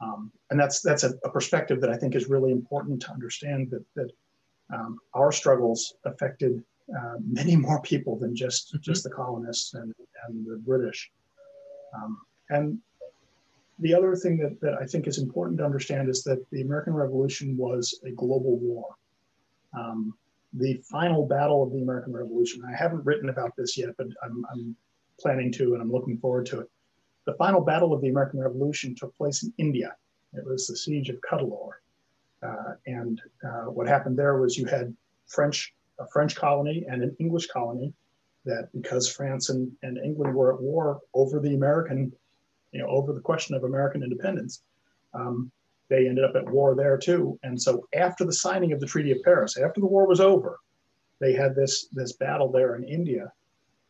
Um, 0.00 0.30
and 0.50 0.60
that's 0.60 0.80
that's 0.80 1.04
a, 1.04 1.14
a, 1.24 1.30
perspective 1.30 1.80
that 1.80 1.90
I 1.90 1.96
think 1.96 2.14
is 2.14 2.28
really 2.28 2.52
important 2.52 3.00
to 3.02 3.10
understand 3.10 3.70
that 3.70 3.84
that 3.94 4.10
um, 4.72 4.98
our 5.14 5.32
struggles 5.32 5.94
affected 6.04 6.62
uh, 6.96 7.16
many 7.26 7.56
more 7.56 7.80
people 7.80 8.18
than 8.18 8.34
just 8.34 8.68
mm-hmm. 8.68 8.82
just 8.82 9.04
the 9.04 9.10
colonists 9.10 9.74
and, 9.74 9.94
and 10.26 10.46
the 10.46 10.58
British. 10.58 11.10
Um, 11.94 12.20
and 12.50 12.78
the 13.78 13.94
other 13.94 14.14
thing 14.16 14.38
that, 14.38 14.60
that 14.60 14.74
I 14.80 14.86
think 14.86 15.06
is 15.06 15.18
important 15.18 15.58
to 15.58 15.64
understand 15.64 16.08
is 16.08 16.22
that 16.24 16.44
the 16.50 16.62
American 16.62 16.94
Revolution 16.94 17.56
was 17.56 17.98
a 18.04 18.10
global 18.10 18.56
war. 18.58 18.94
The 20.56 20.82
final 20.90 21.26
battle 21.26 21.62
of 21.62 21.72
the 21.72 21.82
American 21.82 22.12
Revolution. 22.12 22.62
I 22.66 22.74
haven't 22.74 23.04
written 23.04 23.28
about 23.28 23.52
this 23.56 23.76
yet, 23.76 23.90
but 23.96 24.08
I'm, 24.22 24.44
I'm, 24.52 24.76
planning 25.18 25.50
to, 25.50 25.72
and 25.72 25.80
I'm 25.80 25.90
looking 25.90 26.18
forward 26.18 26.46
to 26.46 26.60
it. 26.60 26.70
The 27.24 27.34
final 27.34 27.62
battle 27.62 27.92
of 27.92 28.00
the 28.02 28.08
American 28.08 28.40
Revolution 28.40 28.94
took 28.94 29.16
place 29.16 29.42
in 29.42 29.52
India. 29.58 29.96
It 30.34 30.44
was 30.44 30.66
the 30.66 30.76
siege 30.76 31.08
of 31.08 31.16
Cuddalore. 31.20 31.80
Uh, 32.42 32.74
and 32.86 33.20
uh, 33.44 33.70
what 33.70 33.88
happened 33.88 34.18
there 34.18 34.38
was 34.38 34.56
you 34.56 34.66
had 34.66 34.94
French, 35.26 35.74
a 35.98 36.06
French 36.08 36.36
colony 36.36 36.84
and 36.88 37.02
an 37.02 37.16
English 37.18 37.46
colony 37.46 37.92
that 38.44 38.68
because 38.72 39.10
France 39.10 39.48
and, 39.48 39.72
and 39.82 39.98
England 39.98 40.34
were 40.34 40.54
at 40.54 40.60
war 40.60 41.00
over 41.14 41.40
the 41.40 41.54
American, 41.54 42.12
you 42.72 42.80
know, 42.80 42.86
over 42.88 43.12
the 43.12 43.20
question 43.20 43.56
of 43.56 43.64
American 43.64 44.02
independence, 44.02 44.62
um, 45.14 45.50
they 45.88 46.08
ended 46.08 46.24
up 46.24 46.34
at 46.34 46.48
war 46.48 46.74
there 46.74 46.98
too. 46.98 47.38
And 47.42 47.60
so 47.60 47.86
after 47.94 48.24
the 48.24 48.32
signing 48.32 48.72
of 48.72 48.80
the 48.80 48.86
Treaty 48.86 49.12
of 49.12 49.22
Paris, 49.22 49.56
after 49.56 49.80
the 49.80 49.86
war 49.86 50.06
was 50.06 50.20
over, 50.20 50.58
they 51.20 51.32
had 51.32 51.54
this 51.54 51.88
this 51.92 52.12
battle 52.12 52.50
there 52.50 52.76
in 52.76 52.84
India, 52.84 53.32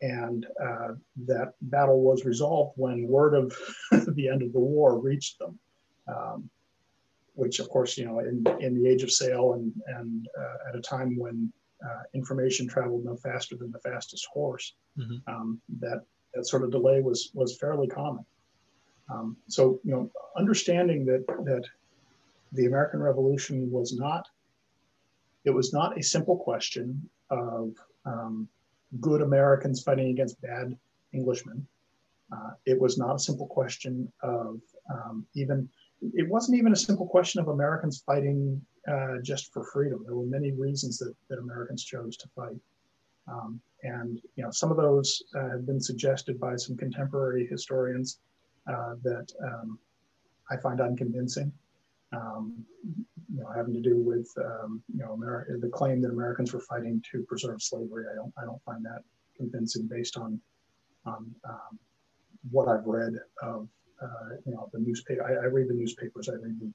and 0.01 0.45
uh, 0.63 0.89
that 1.25 1.53
battle 1.61 2.01
was 2.01 2.25
resolved 2.25 2.73
when 2.77 3.07
word 3.07 3.33
of 3.33 3.57
the 4.15 4.29
end 4.29 4.41
of 4.41 4.53
the 4.53 4.59
war 4.59 4.99
reached 4.99 5.39
them. 5.39 5.59
Um, 6.07 6.49
which, 7.33 7.59
of 7.59 7.69
course, 7.69 7.99
you 7.99 8.05
know, 8.05 8.19
in, 8.19 8.43
in 8.59 8.81
the 8.81 8.89
age 8.89 9.03
of 9.03 9.11
sail 9.11 9.53
and 9.53 9.71
and 9.87 10.27
uh, 10.39 10.69
at 10.69 10.75
a 10.75 10.81
time 10.81 11.17
when 11.17 11.51
uh, 11.85 12.01
information 12.15 12.67
traveled 12.67 13.05
no 13.05 13.15
faster 13.15 13.55
than 13.55 13.71
the 13.71 13.79
fastest 13.79 14.25
horse, 14.33 14.73
mm-hmm. 14.97 15.17
um, 15.27 15.61
that 15.79 16.01
that 16.33 16.47
sort 16.47 16.63
of 16.63 16.71
delay 16.71 17.01
was 17.01 17.31
was 17.33 17.57
fairly 17.57 17.87
common. 17.87 18.25
Um, 19.09 19.37
so, 19.47 19.79
you 19.83 19.91
know, 19.91 20.11
understanding 20.35 21.05
that 21.05 21.25
that 21.27 21.63
the 22.51 22.65
American 22.65 23.01
Revolution 23.01 23.69
was 23.71 23.93
not, 23.93 24.27
it 25.45 25.51
was 25.51 25.73
not 25.73 25.97
a 25.97 26.03
simple 26.03 26.37
question 26.37 27.09
of 27.29 27.73
um, 28.05 28.47
good 28.99 29.21
Americans 29.21 29.83
fighting 29.83 30.09
against 30.09 30.41
bad 30.41 30.77
Englishmen. 31.13 31.65
Uh, 32.31 32.51
it 32.65 32.79
was 32.79 32.97
not 32.97 33.15
a 33.15 33.19
simple 33.19 33.47
question 33.47 34.11
of 34.21 34.59
um, 34.91 35.25
even, 35.35 35.67
it 36.13 36.27
wasn't 36.27 36.57
even 36.57 36.73
a 36.73 36.75
simple 36.75 37.07
question 37.07 37.39
of 37.41 37.47
Americans 37.47 38.03
fighting 38.05 38.61
uh, 38.87 39.15
just 39.23 39.51
for 39.53 39.63
freedom. 39.65 40.03
There 40.05 40.15
were 40.15 40.25
many 40.25 40.51
reasons 40.51 40.97
that, 40.99 41.13
that 41.29 41.39
Americans 41.39 41.83
chose 41.83 42.17
to 42.17 42.27
fight. 42.35 42.57
Um, 43.27 43.59
and 43.83 44.21
you 44.35 44.43
know, 44.43 44.51
some 44.51 44.71
of 44.71 44.77
those 44.77 45.21
uh, 45.35 45.49
have 45.49 45.65
been 45.65 45.81
suggested 45.81 46.39
by 46.39 46.55
some 46.55 46.77
contemporary 46.77 47.47
historians 47.47 48.19
uh, 48.67 48.95
that 49.03 49.31
um, 49.43 49.79
I 50.49 50.57
find 50.57 50.81
unconvincing 50.81 51.51
um, 52.13 52.65
you 53.33 53.41
know, 53.41 53.49
having 53.55 53.73
to 53.73 53.81
do 53.81 53.97
with 53.97 54.31
um, 54.37 54.81
you 54.93 54.99
know 54.99 55.17
Ameri- 55.17 55.59
the 55.59 55.69
claim 55.69 56.01
that 56.01 56.09
Americans 56.11 56.53
were 56.53 56.61
fighting 56.61 57.03
to 57.11 57.23
preserve 57.23 57.61
slavery. 57.61 58.05
I 58.11 58.15
don't 58.15 58.33
I 58.41 58.45
don't 58.45 58.61
find 58.63 58.83
that 58.85 59.03
convincing 59.35 59.87
based 59.87 60.17
on 60.17 60.39
on 61.05 61.33
um, 61.47 61.79
what 62.51 62.67
I've 62.67 62.85
read 62.85 63.13
of 63.41 63.67
uh, 64.01 64.35
you 64.45 64.53
know 64.53 64.69
the 64.73 64.79
newspaper. 64.79 65.23
I, 65.23 65.45
I, 65.45 65.49
read 65.49 65.67
the 65.69 65.73
newspapers. 65.73 66.29
I 66.29 66.33
read 66.33 66.59
the, 66.59 66.71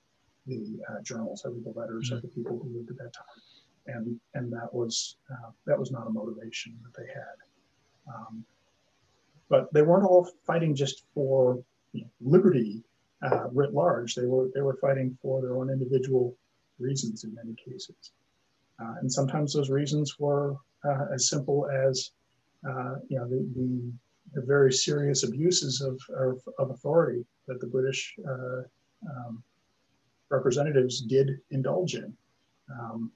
the 0.47 0.79
uh, 0.91 1.03
journals. 1.03 1.43
I 1.47 1.49
read 1.49 1.65
the 1.65 1.79
letters 1.79 2.09
mm-hmm. 2.09 2.17
of 2.17 2.23
the 2.23 2.29
people 2.29 2.59
who 2.59 2.77
lived 2.77 2.91
at 2.91 2.99
that 2.99 3.13
time, 3.15 3.97
and 3.97 4.21
and 4.35 4.53
that 4.53 4.73
was 4.73 5.17
uh, 5.31 5.51
that 5.67 5.79
was 5.79 5.91
not 5.91 6.07
a 6.07 6.11
motivation 6.11 6.79
that 6.83 7.01
they 7.01 7.09
had. 7.09 8.15
Um, 8.15 8.45
but 9.49 9.73
they 9.73 9.83
weren't 9.83 10.05
all 10.05 10.29
fighting 10.47 10.75
just 10.75 11.05
for 11.15 11.63
you 11.93 12.03
know, 12.03 12.11
liberty 12.21 12.83
uh, 13.23 13.49
writ 13.53 13.73
large. 13.73 14.15
They 14.15 14.27
were 14.27 14.51
they 14.55 14.61
were 14.61 14.77
fighting 14.81 15.17
for 15.23 15.41
their 15.41 15.57
own 15.57 15.71
individual 15.71 16.37
reasons 16.79 17.25
in 17.25 17.35
many 17.35 17.55
cases, 17.55 18.13
uh, 18.81 18.95
and 19.01 19.13
sometimes 19.13 19.53
those 19.53 19.71
reasons 19.71 20.19
were 20.19 20.57
uh, 20.85 21.07
as 21.15 21.29
simple 21.29 21.69
as 21.71 22.11
uh, 22.69 22.97
you 23.09 23.19
know 23.19 23.29
the, 23.29 23.47
the, 23.55 23.93
the 24.35 24.47
very 24.47 24.73
serious 24.73 25.25
abuses 25.25 25.81
of, 25.81 26.01
of, 26.17 26.41
of 26.59 26.71
authority 26.71 27.25
that 27.47 27.61
the 27.61 27.67
British 27.67 28.15
uh, 28.29 28.63
um, 29.09 29.43
representatives 30.31 31.03
did 31.03 31.39
indulge 31.51 31.95
in. 31.95 32.13
Um, 32.71 33.11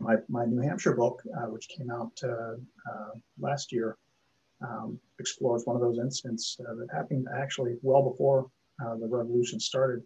my, 0.00 0.16
my 0.28 0.44
New 0.44 0.60
Hampshire 0.60 0.96
book, 0.96 1.22
uh, 1.38 1.46
which 1.46 1.68
came 1.68 1.90
out 1.90 2.20
last 3.38 3.70
year, 3.70 3.96
um, 4.60 4.98
explores 5.20 5.64
one 5.64 5.76
of 5.76 5.82
those 5.82 5.98
incidents 5.98 6.56
that 6.58 6.88
happened 6.92 7.28
actually 7.32 7.76
well 7.82 8.02
before 8.02 8.46
uh, 8.46 8.48
the 8.78 9.06
revolution 9.08 9.60
started. 9.60 10.02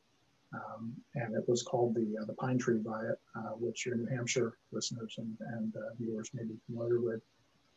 Um, 0.53 0.93
and 1.15 1.37
it 1.37 1.45
was 1.47 1.63
called 1.63 1.95
the 1.95 2.21
uh, 2.21 2.25
the 2.25 2.33
Pine 2.33 2.59
Tree 2.59 2.81
Riot, 2.83 3.21
uh, 3.37 3.53
which 3.59 3.87
your 3.87 3.95
New 3.95 4.07
Hampshire 4.07 4.59
listeners 4.73 5.15
and, 5.19 5.37
and 5.55 5.73
viewers 5.99 6.31
may 6.35 6.43
be 6.43 6.57
familiar 6.67 7.01
with. 7.01 7.21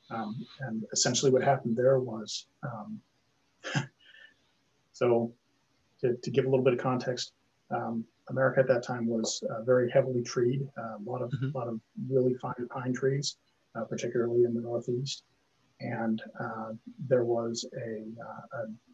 Um, 0.09 0.45
and 0.61 0.83
essentially, 0.91 1.31
what 1.31 1.43
happened 1.43 1.77
there 1.77 1.99
was, 1.99 2.47
um, 2.63 2.99
so 4.93 5.33
to, 6.01 6.15
to, 6.15 6.31
give 6.31 6.45
a 6.45 6.49
little 6.49 6.63
bit 6.63 6.73
of 6.73 6.79
context, 6.79 7.33
um, 7.71 8.03
America 8.29 8.59
at 8.59 8.67
that 8.67 8.83
time 8.83 9.07
was 9.07 9.43
uh, 9.49 9.61
very 9.63 9.89
heavily 9.91 10.23
treed, 10.23 10.67
uh, 10.77 10.97
a 10.97 11.03
lot 11.09 11.21
of 11.21 11.31
mm-hmm. 11.31 11.57
lot 11.57 11.67
of 11.67 11.79
really 12.09 12.33
fine 12.35 12.67
pine 12.69 12.93
trees, 12.93 13.37
uh, 13.75 13.83
particularly 13.83 14.43
in 14.43 14.53
the 14.53 14.61
Northeast, 14.61 15.23
and 15.79 16.21
uh, 16.39 16.71
there 17.07 17.23
was 17.23 17.65
a, 17.75 18.05
uh, 18.21 18.57
a, 18.57 18.61
a 18.61 18.92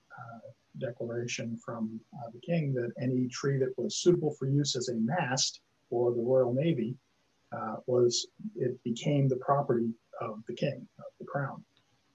declaration 0.77 1.57
from 1.57 1.99
the 2.33 2.39
king 2.39 2.73
that 2.73 2.91
any 3.01 3.27
tree 3.27 3.57
that 3.57 3.73
was 3.77 3.97
suitable 3.97 4.31
for 4.31 4.47
use 4.47 4.75
as 4.75 4.89
a 4.89 4.95
mast 4.95 5.61
for 5.89 6.11
the 6.13 6.21
Royal 6.21 6.53
Navy 6.53 6.95
was 7.85 8.27
it 8.55 8.81
became 8.83 9.27
the 9.27 9.35
property 9.37 9.93
of 10.21 10.43
the 10.47 10.53
king, 10.53 10.87
of 10.99 11.11
the 11.19 11.25
crown, 11.25 11.63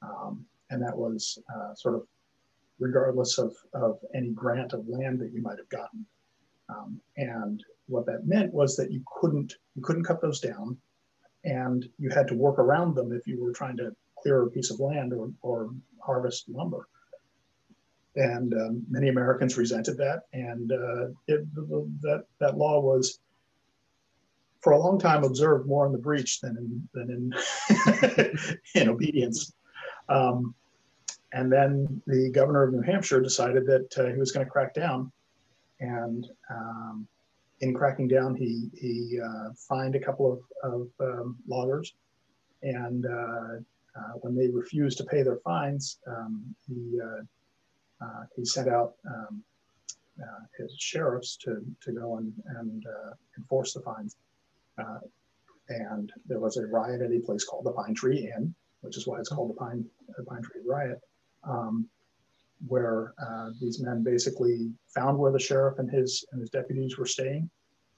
um, 0.03 0.45
and 0.71 0.83
that 0.83 0.97
was 0.97 1.39
sort 1.75 1.95
of 1.95 2.07
regardless 2.79 3.39
of, 3.39 3.55
of 3.73 3.99
any 4.15 4.31
grant 4.31 4.73
of 4.73 4.89
land 4.89 5.19
that 5.21 5.33
you 5.33 5.41
might 5.43 5.59
have 5.59 5.69
gotten. 5.69 6.05
Um, 6.69 7.01
and 7.17 7.63
what 7.87 8.07
that 8.07 8.27
meant 8.27 8.53
was 8.53 8.77
that 8.77 8.91
you 8.91 9.03
couldn't 9.21 9.55
you 9.75 9.83
couldn't 9.83 10.05
cut 10.05 10.23
those 10.23 10.41
down, 10.41 10.77
and 11.45 11.87
you 11.99 12.09
had 12.11 12.29
to 12.29 12.35
work 12.35 12.59
around 12.59 12.95
them 12.95 13.13
if 13.13 13.27
you 13.27 13.43
were 13.43 13.53
trying 13.53 13.77
to 13.79 13.95
clear 14.19 14.43
a 14.43 14.51
piece 14.51 14.71
of 14.71 14.81
land 14.81 15.13
or, 15.13 15.31
or 15.43 15.71
harvest 16.03 16.49
lumber. 16.49 16.89
And 18.17 18.55
um, 18.55 18.83
many 18.89 19.09
Americans 19.09 19.57
resented 19.57 19.97
that, 19.99 20.23
and 20.33 20.71
uh, 20.71 21.07
it, 21.27 21.53
that 22.03 22.25
that 22.39 22.57
law 22.57 22.81
was 22.81 23.19
for 24.61 24.73
a 24.73 24.79
long 24.79 24.99
time 24.99 25.25
observed 25.25 25.67
more 25.67 25.85
in 25.85 25.93
the 25.93 25.99
breach 25.99 26.41
than 26.41 26.57
in 26.57 26.89
than 26.95 27.11
in 27.11 28.49
in 28.81 28.89
obedience. 28.89 29.53
Um, 30.09 30.55
and 31.33 31.53
then 31.53 32.01
the 32.07 32.31
governor 32.31 32.63
of 32.63 32.73
New 32.73 32.83
Hampshire 32.83 33.21
decided 33.21 33.67
that 33.67 33.99
uh, 33.99 34.13
he 34.13 34.19
was 34.19 34.31
going 34.31 34.47
to 34.47 34.51
crack 34.51 34.73
down. 34.73 35.11
And 35.81 36.29
um, 36.49 37.09
in 37.61 37.75
cracking 37.75 38.09
down, 38.09 38.37
he 38.37 38.71
he 38.75 39.21
uh, 39.21 39.51
fined 39.69 39.97
a 39.97 40.01
couple 40.01 40.33
of, 40.33 40.73
of 40.73 40.89
um, 41.01 41.37
loggers, 41.47 41.95
and 42.63 43.05
uh, 43.07 43.61
uh, 43.97 44.13
when 44.21 44.35
they 44.35 44.49
refused 44.49 44.99
to 44.99 45.05
pay 45.05 45.23
their 45.23 45.39
fines, 45.39 45.99
um, 46.07 46.55
he 46.67 47.01
uh, 47.01 47.23
he 48.37 48.45
sent 48.45 48.69
out 48.69 48.95
um, 49.07 49.43
uh, 50.21 50.45
his 50.59 50.75
sheriffs 50.79 51.37
to 51.37 51.65
to 51.83 51.93
go 51.93 52.17
and 52.19 52.33
and 52.59 52.85
enforce 53.39 53.73
the 53.73 53.81
fines. 53.81 54.17
and 55.69 56.13
there 56.27 56.41
was 56.41 56.57
a 56.57 56.67
riot 56.67 57.01
at 57.01 57.11
a 57.11 57.21
place 57.21 57.45
called 57.45 57.65
the 57.65 57.73
Pine 57.73 57.95
Tree 57.95 58.31
Inn, 58.37 58.55
which 58.83 58.97
is 58.99 59.07
why 59.07 59.19
it's 59.19 59.31
called 59.31 59.51
the 59.51 59.55
Pine 59.55 59.85
the 60.17 60.25
Pine 60.25 60.43
Tree 60.43 60.61
Riot. 60.65 61.01
Um, 61.45 61.89
where 62.69 63.15
uh, 63.19 63.51
these 63.61 63.81
men 63.81 64.03
basically 64.03 64.73
found 64.95 65.19
where 65.19 65.33
the 65.33 65.39
sheriff 65.39 65.79
and 65.79 65.91
his 65.91 66.25
and 66.33 66.41
his 66.41 66.51
deputies 66.51 66.97
were 66.97 67.07
staying, 67.07 67.51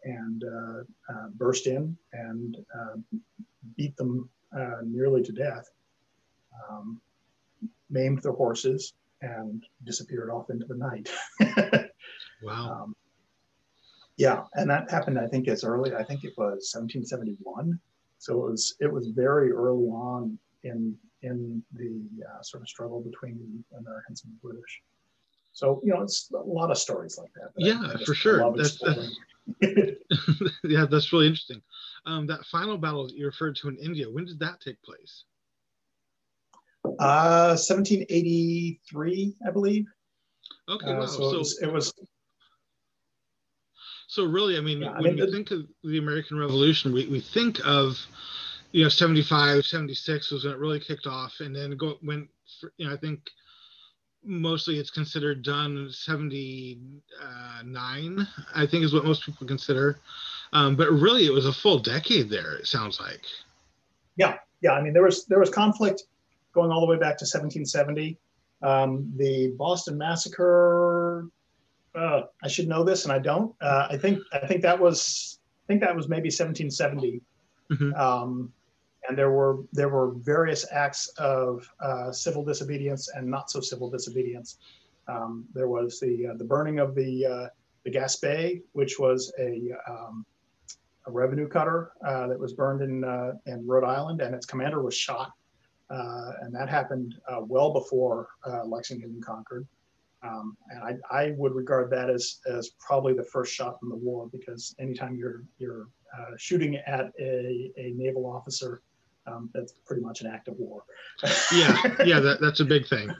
and 0.04 0.44
uh, 0.44 0.80
uh, 1.12 1.28
burst 1.34 1.66
in 1.66 1.96
and 2.12 2.56
uh, 2.74 2.96
beat 3.76 3.96
them 3.96 4.28
uh, 4.56 4.78
nearly 4.84 5.22
to 5.22 5.32
death, 5.32 5.68
um, 6.68 7.00
maimed 7.90 8.22
their 8.22 8.32
horses, 8.32 8.94
and 9.22 9.64
disappeared 9.84 10.30
off 10.30 10.50
into 10.50 10.66
the 10.66 10.76
night. 10.76 11.10
wow. 12.42 12.82
Um, 12.82 12.96
yeah, 14.16 14.44
and 14.54 14.70
that 14.70 14.90
happened. 14.90 15.18
I 15.18 15.26
think 15.26 15.48
as 15.48 15.64
early. 15.64 15.94
I 15.94 16.02
think 16.02 16.24
it 16.24 16.32
was 16.36 16.72
1771. 16.74 17.78
So 18.18 18.46
it 18.46 18.50
was 18.50 18.76
it 18.80 18.92
was 18.92 19.08
very 19.08 19.52
early 19.52 19.88
on 19.88 20.38
in 20.64 20.96
in 21.22 21.62
the 21.74 22.02
uh, 22.24 22.42
sort 22.42 22.62
of 22.62 22.68
struggle 22.68 23.00
between 23.00 23.38
the 23.38 23.78
Americans 23.78 24.24
and 24.24 24.32
the 24.32 24.38
British. 24.42 24.82
So 25.52 25.80
you 25.84 25.92
know, 25.92 26.02
it's 26.02 26.30
a 26.32 26.38
lot 26.38 26.70
of 26.70 26.78
stories 26.78 27.18
like 27.18 27.32
that. 27.34 27.54
that 27.54 27.64
yeah, 27.64 28.04
for 28.04 28.14
sure. 28.14 28.52
That's, 28.56 28.78
that's 28.78 29.16
yeah, 30.64 30.86
that's 30.90 31.12
really 31.12 31.26
interesting. 31.26 31.62
Um, 32.04 32.26
that 32.26 32.44
final 32.46 32.78
battle 32.78 33.06
that 33.06 33.16
you 33.16 33.26
referred 33.26 33.56
to 33.56 33.68
in 33.68 33.76
India, 33.76 34.10
when 34.10 34.24
did 34.24 34.38
that 34.40 34.60
take 34.60 34.80
place? 34.82 35.24
Uh, 36.98 37.56
1783, 37.56 39.36
I 39.46 39.50
believe. 39.50 39.86
Okay, 40.68 40.86
uh, 40.86 41.00
wow. 41.00 41.06
so, 41.06 41.18
so 41.18 41.34
it, 41.34 41.38
was, 41.38 41.62
it, 41.62 41.72
was, 41.72 41.92
So 44.08 44.24
really, 44.24 44.56
I 44.56 44.60
mean, 44.60 44.82
yeah, 44.82 44.92
when 44.92 44.98
I 44.98 45.10
mean, 45.10 45.24
we 45.24 45.30
think 45.30 45.50
of 45.50 45.66
the 45.84 45.98
American 45.98 46.38
Revolution, 46.38 46.92
we, 46.92 47.06
we 47.06 47.20
think 47.20 47.60
of 47.64 47.98
you 48.76 48.82
know 48.82 48.90
75 48.90 49.64
76 49.64 50.30
was 50.30 50.44
when 50.44 50.52
it 50.52 50.58
really 50.58 50.80
kicked 50.80 51.06
off 51.06 51.40
and 51.40 51.56
then 51.56 51.78
go 51.78 51.96
went 52.02 52.28
for, 52.60 52.74
you 52.76 52.86
know 52.86 52.92
i 52.92 52.96
think 52.96 53.30
mostly 54.22 54.78
it's 54.78 54.90
considered 54.90 55.42
done 55.42 55.88
79 55.90 58.28
i 58.54 58.66
think 58.66 58.84
is 58.84 58.92
what 58.92 59.06
most 59.06 59.24
people 59.24 59.46
consider 59.46 59.98
um, 60.52 60.76
but 60.76 60.90
really 60.90 61.24
it 61.24 61.32
was 61.32 61.46
a 61.46 61.52
full 61.52 61.78
decade 61.78 62.28
there 62.28 62.56
it 62.56 62.66
sounds 62.66 63.00
like 63.00 63.22
yeah 64.16 64.36
yeah 64.60 64.72
i 64.72 64.82
mean 64.82 64.92
there 64.92 65.04
was 65.04 65.24
there 65.24 65.40
was 65.40 65.48
conflict 65.48 66.02
going 66.56 66.72
all 66.72 66.80
the 66.80 66.86
way 66.86 66.96
back 66.96 67.16
to 67.16 67.24
1770 67.24 68.18
um, 68.62 69.12
the 69.16 69.54
boston 69.56 69.96
massacre 69.96 71.28
uh, 71.94 72.22
i 72.42 72.48
should 72.48 72.66
know 72.68 72.82
this 72.82 73.04
and 73.04 73.12
i 73.12 73.18
don't 73.18 73.54
uh, 73.60 73.86
i 73.90 73.96
think 73.96 74.18
i 74.32 74.46
think 74.46 74.62
that 74.62 74.78
was 74.78 75.38
i 75.64 75.66
think 75.68 75.80
that 75.80 75.94
was 75.94 76.08
maybe 76.08 76.28
1770 76.28 77.22
mm-hmm. 77.70 77.94
um, 77.94 78.52
and 79.08 79.16
there 79.16 79.30
were 79.30 79.58
there 79.72 79.88
were 79.88 80.12
various 80.16 80.66
acts 80.72 81.08
of 81.18 81.68
uh, 81.80 82.10
civil 82.10 82.44
disobedience 82.44 83.08
and 83.14 83.28
not 83.28 83.50
so 83.50 83.60
civil 83.60 83.90
disobedience. 83.90 84.58
Um, 85.08 85.44
there 85.54 85.68
was 85.68 86.00
the 86.00 86.28
uh, 86.28 86.34
the 86.36 86.44
burning 86.44 86.78
of 86.78 86.94
the 86.94 87.26
uh, 87.26 87.46
the 87.84 87.90
Gaspé, 87.90 88.62
which 88.72 88.98
was 88.98 89.32
a 89.38 89.72
um, 89.88 90.24
a 91.06 91.10
revenue 91.10 91.48
cutter 91.48 91.92
uh, 92.04 92.26
that 92.26 92.38
was 92.38 92.52
burned 92.52 92.82
in 92.82 93.04
uh, 93.04 93.32
in 93.46 93.66
Rhode 93.66 93.84
Island, 93.84 94.20
and 94.20 94.34
its 94.34 94.46
commander 94.46 94.82
was 94.82 94.94
shot, 94.94 95.32
and 95.90 96.54
that 96.54 96.68
happened 96.68 97.14
well 97.42 97.72
before 97.72 98.28
Lexington 98.64 99.10
and 99.10 99.24
Concord. 99.24 99.66
Um, 100.22 100.56
and 100.70 101.00
I, 101.10 101.24
I 101.24 101.30
would 101.36 101.54
regard 101.54 101.90
that 101.90 102.10
as, 102.10 102.40
as 102.46 102.70
probably 102.80 103.12
the 103.12 103.22
first 103.22 103.52
shot 103.52 103.78
in 103.82 103.88
the 103.88 103.96
war 103.96 104.28
because 104.32 104.74
anytime 104.78 105.14
you're 105.14 105.44
you're 105.58 105.88
uh, 106.16 106.32
shooting 106.36 106.76
at 106.76 107.12
a, 107.20 107.70
a 107.76 107.92
naval 107.96 108.26
officer 108.26 108.82
um, 109.26 109.50
that's 109.52 109.72
pretty 109.84 110.02
much 110.02 110.20
an 110.20 110.28
act 110.28 110.48
of 110.48 110.58
war. 110.58 110.84
yeah, 111.52 111.76
yeah, 112.04 112.20
that, 112.20 112.38
that's 112.40 112.60
a 112.60 112.64
big 112.64 112.86
thing. 112.86 113.10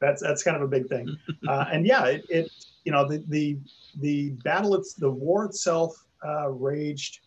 That's 0.00 0.20
that's 0.20 0.42
kind 0.42 0.56
of 0.56 0.62
a 0.62 0.68
big 0.68 0.86
thing, 0.88 1.16
uh, 1.48 1.64
and 1.72 1.86
yeah, 1.86 2.04
it, 2.04 2.24
it, 2.28 2.52
you 2.84 2.92
know 2.92 3.08
the 3.08 3.24
the 3.28 3.58
the 4.00 4.30
battle 4.44 4.74
it's 4.74 4.92
the 4.92 5.10
war 5.10 5.46
itself 5.46 5.94
uh, 6.26 6.50
raged, 6.50 7.20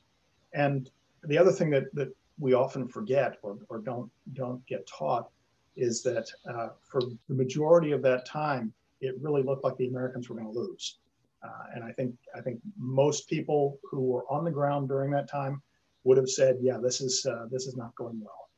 and 0.53 0.89
the 1.23 1.37
other 1.37 1.51
thing 1.51 1.71
that 1.71 1.85
that 1.95 2.15
we 2.39 2.53
often 2.53 2.87
forget 2.87 3.37
or, 3.41 3.57
or 3.69 3.79
don't 3.79 4.11
don't 4.33 4.65
get 4.67 4.87
taught 4.87 5.29
is 5.75 6.01
that 6.03 6.27
uh, 6.51 6.69
for 6.83 7.01
the 7.01 7.35
majority 7.35 7.91
of 7.91 8.01
that 8.01 8.25
time, 8.25 8.73
it 8.99 9.15
really 9.21 9.43
looked 9.43 9.63
like 9.63 9.77
the 9.77 9.87
Americans 9.87 10.27
were 10.27 10.35
going 10.35 10.51
to 10.51 10.59
lose. 10.59 10.97
Uh, 11.43 11.75
and 11.75 11.83
I 11.83 11.91
think 11.91 12.15
I 12.35 12.41
think 12.41 12.59
most 12.77 13.29
people 13.29 13.79
who 13.89 14.01
were 14.01 14.25
on 14.29 14.43
the 14.43 14.51
ground 14.51 14.89
during 14.89 15.11
that 15.11 15.29
time 15.29 15.61
would 16.03 16.17
have 16.17 16.29
said, 16.29 16.57
yeah, 16.61 16.77
this 16.81 17.01
is 17.01 17.25
uh, 17.25 17.45
this 17.51 17.67
is 17.67 17.75
not 17.75 17.93
going 17.95 18.19
well. 18.19 18.49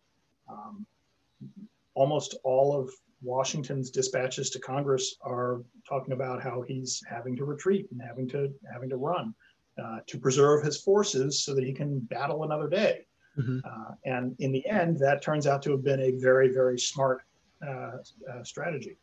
Um, 0.50 0.86
almost 1.94 2.36
all 2.44 2.80
of 2.80 2.90
Washington's 3.22 3.92
dispatches 3.92 4.50
to 4.52 4.60
Congress 4.60 5.16
are 5.22 5.62
talking 5.88 6.14
about 6.14 6.42
how 6.42 6.62
he's 6.62 7.04
having 7.10 7.36
to 7.36 7.44
retreat 7.44 7.88
and 7.92 8.02
having 8.02 8.28
to 8.30 8.54
having 8.72 8.90
to 8.90 8.98
run 8.98 9.34
uh, 9.82 10.00
to 10.08 10.18
preserve 10.18 10.64
his 10.64 10.82
forces 10.82 11.44
so 11.44 11.54
that 11.54 11.64
he 11.64 11.74
can 11.74 12.00
battle 12.00 12.44
another 12.44 12.70
day. 12.70 13.06
Mm-hmm. 13.40 13.60
Uh, 13.64 13.94
and 14.06 14.36
in 14.40 14.52
the 14.52 14.68
end, 14.68 14.98
that 15.00 15.22
turns 15.22 15.48
out 15.48 15.62
to 15.64 15.72
have 15.72 15.84
been 15.84 16.02
a 16.02 16.12
very 16.20 16.50
very 16.54 16.80
smart 16.80 17.22
uh, 17.66 17.98
uh 18.32 18.44
strategy. 18.44 18.98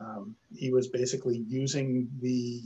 Um, 0.00 0.36
he 0.54 0.70
was 0.70 0.88
basically 0.88 1.44
using 1.48 2.08
the 2.20 2.62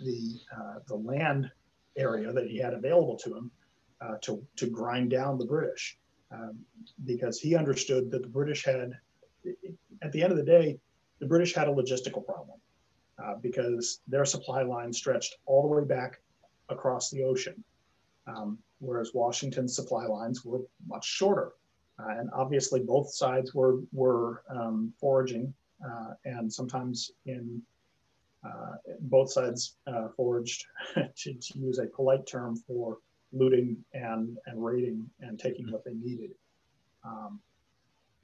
the 0.00 0.40
uh, 0.56 0.78
the 0.86 0.96
land 0.96 1.50
area 1.96 2.32
that 2.32 2.46
he 2.46 2.58
had 2.58 2.74
available 2.74 3.16
to 3.16 3.36
him 3.36 3.50
uh, 4.00 4.16
to, 4.22 4.44
to 4.56 4.66
grind 4.66 5.10
down 5.10 5.38
the 5.38 5.44
British 5.44 5.98
um, 6.30 6.58
because 7.04 7.40
he 7.40 7.56
understood 7.56 8.10
that 8.10 8.22
the 8.22 8.28
British 8.28 8.64
had, 8.64 8.92
at 10.02 10.12
the 10.12 10.22
end 10.22 10.32
of 10.32 10.38
the 10.38 10.44
day, 10.44 10.78
the 11.18 11.26
British 11.26 11.54
had 11.54 11.68
a 11.68 11.72
logistical 11.72 12.24
problem 12.24 12.58
uh, 13.22 13.34
because 13.40 14.00
their 14.06 14.24
supply 14.24 14.62
line 14.62 14.92
stretched 14.92 15.36
all 15.46 15.62
the 15.62 15.68
way 15.68 15.84
back 15.84 16.20
across 16.68 17.10
the 17.10 17.22
ocean, 17.22 17.62
um, 18.26 18.58
whereas 18.78 19.12
Washington's 19.14 19.74
supply 19.74 20.06
lines 20.06 20.44
were 20.44 20.60
much 20.86 21.06
shorter. 21.06 21.52
Uh, 21.98 22.18
and 22.18 22.30
obviously, 22.34 22.80
both 22.80 23.12
sides 23.12 23.54
were, 23.54 23.80
were 23.92 24.42
um, 24.50 24.92
foraging, 25.00 25.52
uh, 25.84 26.12
and 26.24 26.52
sometimes 26.52 27.10
in 27.24 27.62
uh, 28.44 28.74
both 29.00 29.32
sides 29.32 29.76
uh, 29.86 30.08
foraged, 30.14 30.66
to, 30.94 31.34
to 31.34 31.58
use 31.58 31.78
a 31.78 31.86
polite 31.86 32.26
term 32.26 32.56
for 32.66 32.98
looting 33.32 33.76
and 33.92 34.36
and 34.46 34.64
raiding 34.64 35.08
and 35.20 35.38
taking 35.38 35.70
what 35.72 35.84
they 35.84 35.94
needed. 35.94 36.30
Um, 37.04 37.40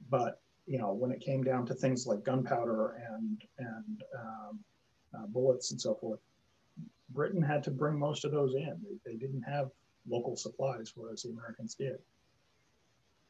but 0.09 0.39
you 0.67 0.77
know, 0.77 0.93
when 0.93 1.11
it 1.11 1.19
came 1.19 1.43
down 1.43 1.65
to 1.65 1.73
things 1.73 2.05
like 2.05 2.23
gunpowder 2.23 3.01
and 3.11 3.41
and 3.57 4.03
um, 4.17 4.59
uh, 5.15 5.25
bullets 5.27 5.71
and 5.71 5.79
so 5.79 5.95
forth. 5.95 6.19
Britain 7.09 7.41
had 7.41 7.63
to 7.63 7.71
bring 7.71 7.97
most 7.97 8.25
of 8.25 8.31
those 8.31 8.55
in. 8.55 8.75
They, 8.83 9.11
they 9.11 9.17
didn't 9.17 9.43
have 9.43 9.69
local 10.09 10.35
supplies, 10.35 10.93
whereas 10.95 11.23
the 11.23 11.29
Americans 11.29 11.75
did. 11.75 11.97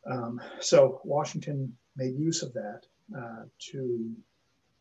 Um, 0.09 0.41
so 0.59 1.01
Washington 1.03 1.75
made 1.95 2.15
use 2.17 2.43
of 2.43 2.53
that 2.53 2.81
uh, 3.17 3.43
to 3.71 4.11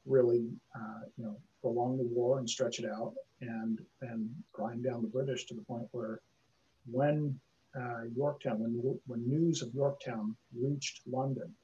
really, 0.06 0.48
uh, 0.74 1.04
you 1.16 1.24
know, 1.24 1.36
prolong 1.60 1.96
the 1.96 2.04
war 2.04 2.38
and 2.38 2.48
stretch 2.48 2.80
it 2.80 2.86
out 2.90 3.14
and 3.40 3.78
and 4.00 4.28
grind 4.52 4.82
down 4.84 5.02
the 5.02 5.08
British 5.08 5.44
to 5.46 5.54
the 5.54 5.62
point 5.62 5.86
where 5.92 6.20
when 6.90 7.38
uh, 7.78 8.02
Yorktown, 8.14 8.58
when, 8.58 8.98
when 9.06 9.28
news 9.28 9.62
of 9.62 9.74
Yorktown 9.74 10.36
reached 10.54 11.00
London, 11.10 11.54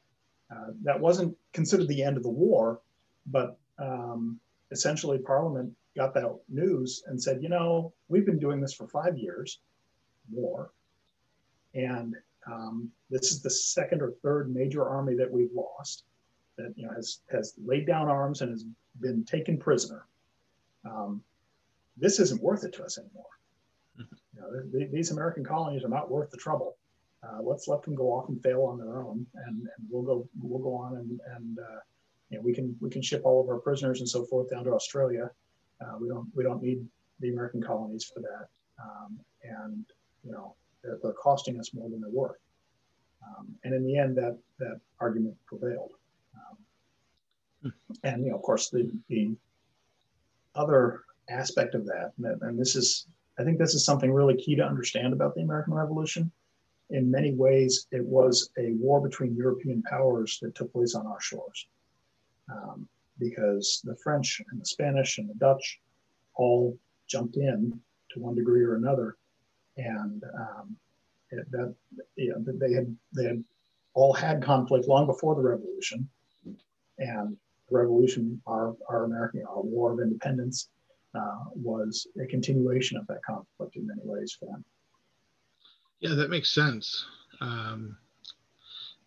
uh, 0.50 0.68
that 0.82 0.98
wasn't 0.98 1.36
considered 1.52 1.88
the 1.88 2.02
end 2.02 2.16
of 2.16 2.22
the 2.22 2.28
war, 2.28 2.80
but 3.26 3.58
um, 3.78 4.40
essentially 4.70 5.18
Parliament 5.18 5.72
got 5.96 6.14
that 6.14 6.34
news 6.48 7.02
and 7.06 7.20
said, 7.20 7.42
you 7.42 7.48
know, 7.48 7.92
we've 8.08 8.24
been 8.24 8.38
doing 8.38 8.60
this 8.60 8.72
for 8.72 8.86
five 8.86 9.18
years, 9.18 9.58
war, 10.32 10.70
and 11.74 12.14
um, 12.46 12.90
this 13.10 13.32
is 13.32 13.42
the 13.42 13.50
second 13.50 14.02
or 14.02 14.12
third 14.22 14.54
major 14.54 14.88
army 14.88 15.14
that 15.14 15.30
we've 15.30 15.52
lost 15.54 16.04
that 16.56 16.72
you 16.76 16.86
know 16.86 16.92
has 16.94 17.20
has 17.30 17.54
laid 17.64 17.86
down 17.86 18.08
arms 18.08 18.40
and 18.40 18.50
has 18.50 18.64
been 19.00 19.24
taken 19.24 19.58
prisoner. 19.58 20.06
Um, 20.84 21.22
this 21.96 22.20
isn't 22.20 22.42
worth 22.42 22.64
it 22.64 22.72
to 22.74 22.84
us 22.84 22.98
anymore. 22.98 23.24
Mm-hmm. 24.00 24.14
You 24.34 24.40
know, 24.40 24.78
th- 24.78 24.92
these 24.92 25.10
American 25.10 25.44
colonies 25.44 25.84
are 25.84 25.88
not 25.88 26.10
worth 26.10 26.30
the 26.30 26.36
trouble. 26.36 26.76
Uh, 27.22 27.42
let's 27.42 27.66
let 27.66 27.82
them 27.82 27.94
go 27.94 28.12
off 28.12 28.28
and 28.28 28.40
fail 28.42 28.62
on 28.62 28.78
their 28.78 28.98
own, 28.98 29.26
and, 29.46 29.56
and 29.62 29.88
we'll 29.90 30.02
go 30.02 30.28
we'll 30.40 30.62
go 30.62 30.74
on 30.74 30.96
and 30.96 31.20
and 31.36 31.58
uh, 31.58 31.80
you 32.30 32.38
know, 32.38 32.42
we 32.44 32.54
can 32.54 32.76
we 32.80 32.90
can 32.90 33.02
ship 33.02 33.22
all 33.24 33.40
of 33.40 33.48
our 33.48 33.58
prisoners 33.58 34.00
and 34.00 34.08
so 34.08 34.24
forth 34.24 34.50
down 34.50 34.64
to 34.64 34.72
Australia. 34.72 35.30
Uh, 35.80 35.96
we 36.00 36.08
don't 36.08 36.28
we 36.34 36.44
don't 36.44 36.62
need 36.62 36.84
the 37.20 37.30
American 37.30 37.62
colonies 37.62 38.04
for 38.04 38.20
that, 38.20 38.48
um, 38.82 39.18
and 39.42 39.84
you 40.28 40.34
know 40.34 40.54
they're, 40.82 40.98
they're, 41.02 41.12
costing 41.12 41.58
us 41.58 41.74
more 41.74 41.88
than 41.88 42.00
they're 42.00 42.10
worth. 42.10 42.36
Um, 43.26 43.48
and 43.64 43.74
in 43.74 43.84
the 43.84 43.98
end, 43.98 44.16
that 44.16 44.38
that 44.58 44.80
argument 45.00 45.36
prevailed. 45.46 45.92
Um, 47.64 47.72
and 48.04 48.24
you 48.24 48.30
know, 48.30 48.36
of 48.36 48.42
course, 48.42 48.70
the 48.70 48.90
the 49.08 49.34
other 50.54 51.02
aspect 51.28 51.74
of 51.74 51.86
that, 51.86 52.12
and, 52.18 52.42
and 52.42 52.58
this 52.58 52.76
is 52.76 53.06
I 53.38 53.44
think 53.44 53.58
this 53.58 53.74
is 53.74 53.84
something 53.84 54.12
really 54.12 54.36
key 54.36 54.56
to 54.56 54.64
understand 54.64 55.12
about 55.12 55.34
the 55.34 55.42
American 55.42 55.74
Revolution. 55.74 56.30
In 56.90 57.10
many 57.10 57.34
ways, 57.34 57.86
it 57.90 58.04
was 58.04 58.50
a 58.58 58.72
war 58.72 59.00
between 59.00 59.36
European 59.36 59.82
powers 59.82 60.38
that 60.42 60.54
took 60.54 60.72
place 60.72 60.94
on 60.94 61.06
our 61.06 61.20
shores. 61.20 61.66
Um, 62.50 62.88
because 63.18 63.82
the 63.84 63.96
French 63.96 64.40
and 64.50 64.60
the 64.60 64.64
Spanish 64.64 65.18
and 65.18 65.28
the 65.28 65.34
Dutch 65.34 65.80
all 66.34 66.78
jumped 67.08 67.36
in 67.36 67.78
to 68.10 68.20
one 68.20 68.34
degree 68.34 68.62
or 68.62 68.76
another, 68.76 69.16
and 69.78 70.22
um, 70.38 70.76
it, 71.30 71.50
that 71.50 71.74
you 72.16 72.30
know, 72.30 72.44
they 72.58 72.72
had 72.72 72.94
they 73.14 73.24
had 73.24 73.42
all 73.94 74.12
had 74.12 74.42
conflict 74.42 74.86
long 74.86 75.06
before 75.06 75.34
the 75.34 75.42
revolution, 75.42 76.08
and 76.98 77.36
the 77.68 77.76
revolution, 77.76 78.40
our 78.46 78.76
our 78.90 79.04
American 79.04 79.44
our 79.48 79.62
War 79.62 79.92
of 79.92 80.00
Independence, 80.00 80.68
uh, 81.14 81.44
was 81.54 82.06
a 82.22 82.26
continuation 82.26 82.98
of 82.98 83.06
that 83.06 83.22
conflict 83.24 83.76
in 83.76 83.86
many 83.86 84.02
ways 84.04 84.36
for 84.38 84.46
them. 84.46 84.64
Yeah, 86.00 86.14
that 86.14 86.30
makes 86.30 86.54
sense. 86.54 87.06
Um, 87.40 87.96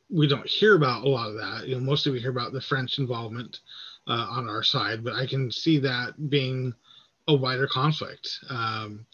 we 0.10 0.28
don't 0.28 0.48
hear 0.48 0.76
about 0.76 1.06
a 1.06 1.10
lot 1.10 1.30
of 1.30 1.36
that. 1.36 1.68
You 1.68 1.76
know, 1.76 1.82
mostly 1.82 2.12
we 2.12 2.20
hear 2.20 2.32
about 2.32 2.52
the 2.52 2.62
French 2.62 2.98
involvement 2.98 3.62
uh, 4.08 4.28
on 4.30 4.50
our 4.50 4.64
side, 4.64 5.04
but 5.04 5.14
I 5.14 5.26
can 5.26 5.52
see 5.52 5.78
that 5.80 6.30
being 6.30 6.74
a 7.28 7.34
wider 7.34 7.68
conflict. 7.68 8.40
Um, 8.50 9.06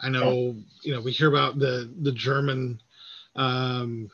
I 0.00 0.08
know, 0.08 0.56
you 0.82 0.94
know, 0.94 1.00
we 1.00 1.12
hear 1.12 1.28
about 1.28 1.58
the 1.58 1.92
the 2.02 2.12
German 2.12 2.80
um, 3.36 4.10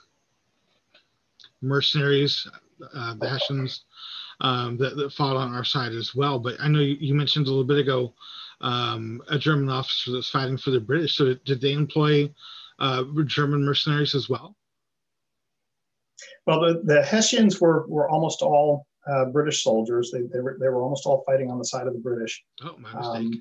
mercenaries, 1.61 2.49
uh, 2.95 3.15
the 3.15 3.29
Hessians, 3.29 3.85
um, 4.41 4.77
that, 4.79 4.97
that 4.97 5.13
fought 5.13 5.37
on 5.37 5.55
our 5.55 5.65
side 5.65 5.93
as 5.93 6.15
well. 6.15 6.39
But 6.39 6.57
I 6.61 6.69
know 6.69 6.81
you, 6.81 6.97
you 7.01 7.15
mentioned 7.15 7.47
a 7.47 7.51
little 7.51 7.65
bit 7.65 7.79
ago 7.79 8.15
um, 8.61 9.23
a 9.29 9.39
German 9.39 9.69
officer 9.69 10.13
that's 10.13 10.31
fighting 10.31 10.57
for 10.57 10.71
the 10.71 10.81
British. 10.81 11.17
So 11.17 11.35
did 11.45 11.61
they 11.61 11.73
employ 11.73 12.33
uh, 12.79 13.05
German 13.27 13.65
mercenaries 13.65 14.15
as 14.15 14.29
well? 14.29 14.57
Well, 16.47 16.61
the, 16.61 16.83
the 16.85 17.03
Hessians 17.03 17.61
were, 17.61 17.87
were 17.89 18.09
almost 18.09 18.43
all 18.43 18.87
uh, 19.07 19.27
British 19.27 19.65
soldiers. 19.65 20.11
They, 20.11 20.23
they, 20.23 20.41
were, 20.41 20.57
they 20.61 20.69
were 20.69 20.83
almost 20.83 21.07
all 21.07 21.23
fighting 21.27 21.51
on 21.51 21.59
the 21.59 21.65
side 21.65 21.87
of 21.87 21.93
the 21.93 21.99
British. 21.99 22.45
Oh, 22.63 22.77
my 22.79 22.95
mistake. 22.95 23.35
Um, 23.35 23.41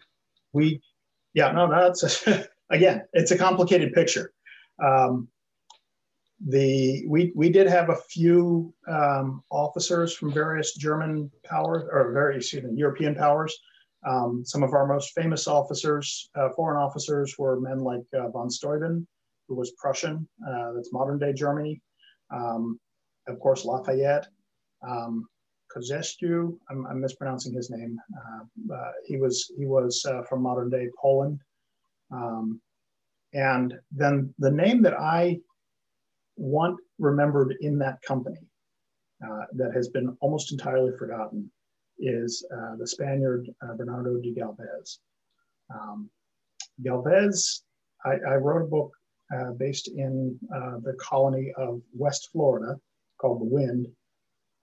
we, 0.54 0.82
yeah, 1.34 1.52
no, 1.52 1.68
no, 1.68 1.88
it's 1.88 2.28
a, 2.28 2.48
again, 2.70 3.04
it's 3.14 3.32
a 3.32 3.38
complicated 3.38 3.94
picture. 3.94 4.34
Um, 4.84 5.28
the 6.46 7.06
we 7.08 7.32
we 7.36 7.50
did 7.50 7.68
have 7.68 7.90
a 7.90 7.96
few 7.96 8.74
um, 8.90 9.44
officers 9.50 10.14
from 10.14 10.34
various 10.34 10.74
German 10.76 11.32
powers 11.46 11.88
or 11.92 12.12
very 12.12 12.38
excuse 12.38 12.64
me 12.64 12.72
European 12.76 13.16
powers. 13.16 13.58
Um, 14.06 14.44
some 14.46 14.64
of 14.64 14.74
our 14.74 14.86
most 14.86 15.14
famous 15.14 15.48
officers, 15.48 16.30
uh, 16.36 16.50
foreign 16.56 16.82
officers, 16.82 17.36
were 17.38 17.62
men 17.62 17.80
like 17.80 18.04
uh, 18.14 18.28
von 18.30 18.50
Steuben, 18.50 19.08
who 19.48 19.56
was 19.56 19.72
Prussian. 19.78 20.28
Uh, 20.46 20.74
that's 20.74 20.92
modern 20.92 21.18
day 21.18 21.32
Germany. 21.32 21.82
Um, 22.30 22.78
of 23.28 23.40
course, 23.40 23.64
Lafayette. 23.64 24.28
Um, 24.86 25.28
Kosciuszko, 25.76 26.56
I'm, 26.70 26.86
I'm, 26.86 27.02
mispronouncing 27.02 27.54
his 27.54 27.70
name. 27.70 28.00
Uh, 28.16 28.74
uh, 28.74 28.92
he 29.06 29.18
was 29.18 29.52
he 29.58 29.66
was 29.66 30.06
uh, 30.06 30.22
from 30.24 30.44
modern 30.44 30.70
day 30.70 30.88
Poland. 31.02 31.40
Um, 32.12 32.62
and 33.34 33.74
then 33.92 34.34
the 34.38 34.52
name 34.52 34.84
that 34.84 34.94
I 34.94 35.40
want 36.38 36.80
remembered 37.00 37.56
in 37.62 37.80
that 37.80 38.02
company 38.04 38.38
uh, 39.26 39.46
that 39.54 39.74
has 39.74 39.90
been 39.90 40.16
almost 40.22 40.52
entirely 40.52 40.92
forgotten 40.98 41.50
is 41.98 42.46
uh, 42.56 42.76
the 42.78 42.88
Spaniard 42.88 43.50
Bernardo 43.78 44.20
de 44.20 44.34
Galvez. 44.34 45.00
Um, 45.74 46.10
Galvez, 46.84 47.64
I, 48.06 48.16
I, 48.28 48.36
wrote 48.36 48.64
a 48.64 48.68
book 48.68 48.92
based 49.58 49.88
in 49.88 50.38
the 50.50 50.96
colony 51.00 51.52
of 51.58 51.82
West 51.94 52.30
Florida 52.32 52.80
called 53.20 53.42
The 53.42 53.46
Wind. 53.46 53.88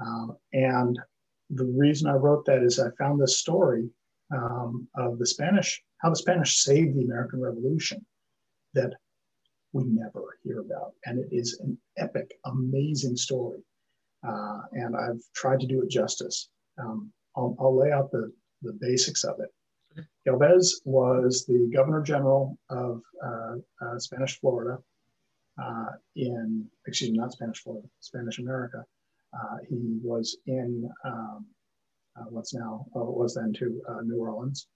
Um, 0.00 0.36
and 0.52 0.98
the 1.50 1.64
reason 1.64 2.08
I 2.08 2.14
wrote 2.14 2.44
that 2.46 2.62
is 2.62 2.78
I 2.78 2.90
found 2.98 3.20
this 3.20 3.38
story 3.38 3.88
um, 4.32 4.88
of 4.96 5.18
the 5.18 5.26
Spanish, 5.26 5.82
how 5.98 6.10
the 6.10 6.16
Spanish 6.16 6.58
saved 6.58 6.96
the 6.96 7.04
American 7.04 7.40
Revolution 7.40 8.04
that 8.74 8.92
we 9.72 9.84
never 9.84 10.38
hear 10.42 10.60
about. 10.60 10.92
And 11.04 11.18
it 11.18 11.28
is 11.30 11.58
an 11.60 11.76
epic, 11.96 12.32
amazing 12.44 13.16
story. 13.16 13.60
Uh, 14.26 14.60
and 14.72 14.96
I've 14.96 15.22
tried 15.34 15.60
to 15.60 15.66
do 15.66 15.82
it 15.82 15.90
justice. 15.90 16.48
Um, 16.78 17.12
I'll, 17.36 17.56
I'll, 17.58 17.76
lay 17.76 17.90
out 17.90 18.10
the, 18.10 18.32
the 18.62 18.76
basics 18.80 19.24
of 19.24 19.36
it. 19.40 20.04
Galvez 20.26 20.82
was 20.84 21.44
the 21.46 21.70
governor 21.72 22.02
general 22.02 22.58
of 22.68 23.02
uh, 23.24 23.54
uh, 23.82 23.98
Spanish 23.98 24.38
Florida 24.38 24.78
uh, 25.60 25.86
in, 26.16 26.66
excuse 26.86 27.10
me, 27.10 27.18
not 27.18 27.32
Spanish 27.32 27.62
Florida, 27.62 27.88
Spanish 28.00 28.38
America. 28.38 28.84
Uh, 29.34 29.56
he 29.68 29.98
was 30.02 30.36
in 30.46 30.88
um, 31.04 31.46
uh, 32.18 32.24
what's 32.28 32.52
now, 32.52 32.84
well, 32.92 33.08
it 33.08 33.16
was 33.16 33.34
then 33.34 33.52
to 33.54 33.80
New 34.04 34.18
Orleans. 34.18 34.66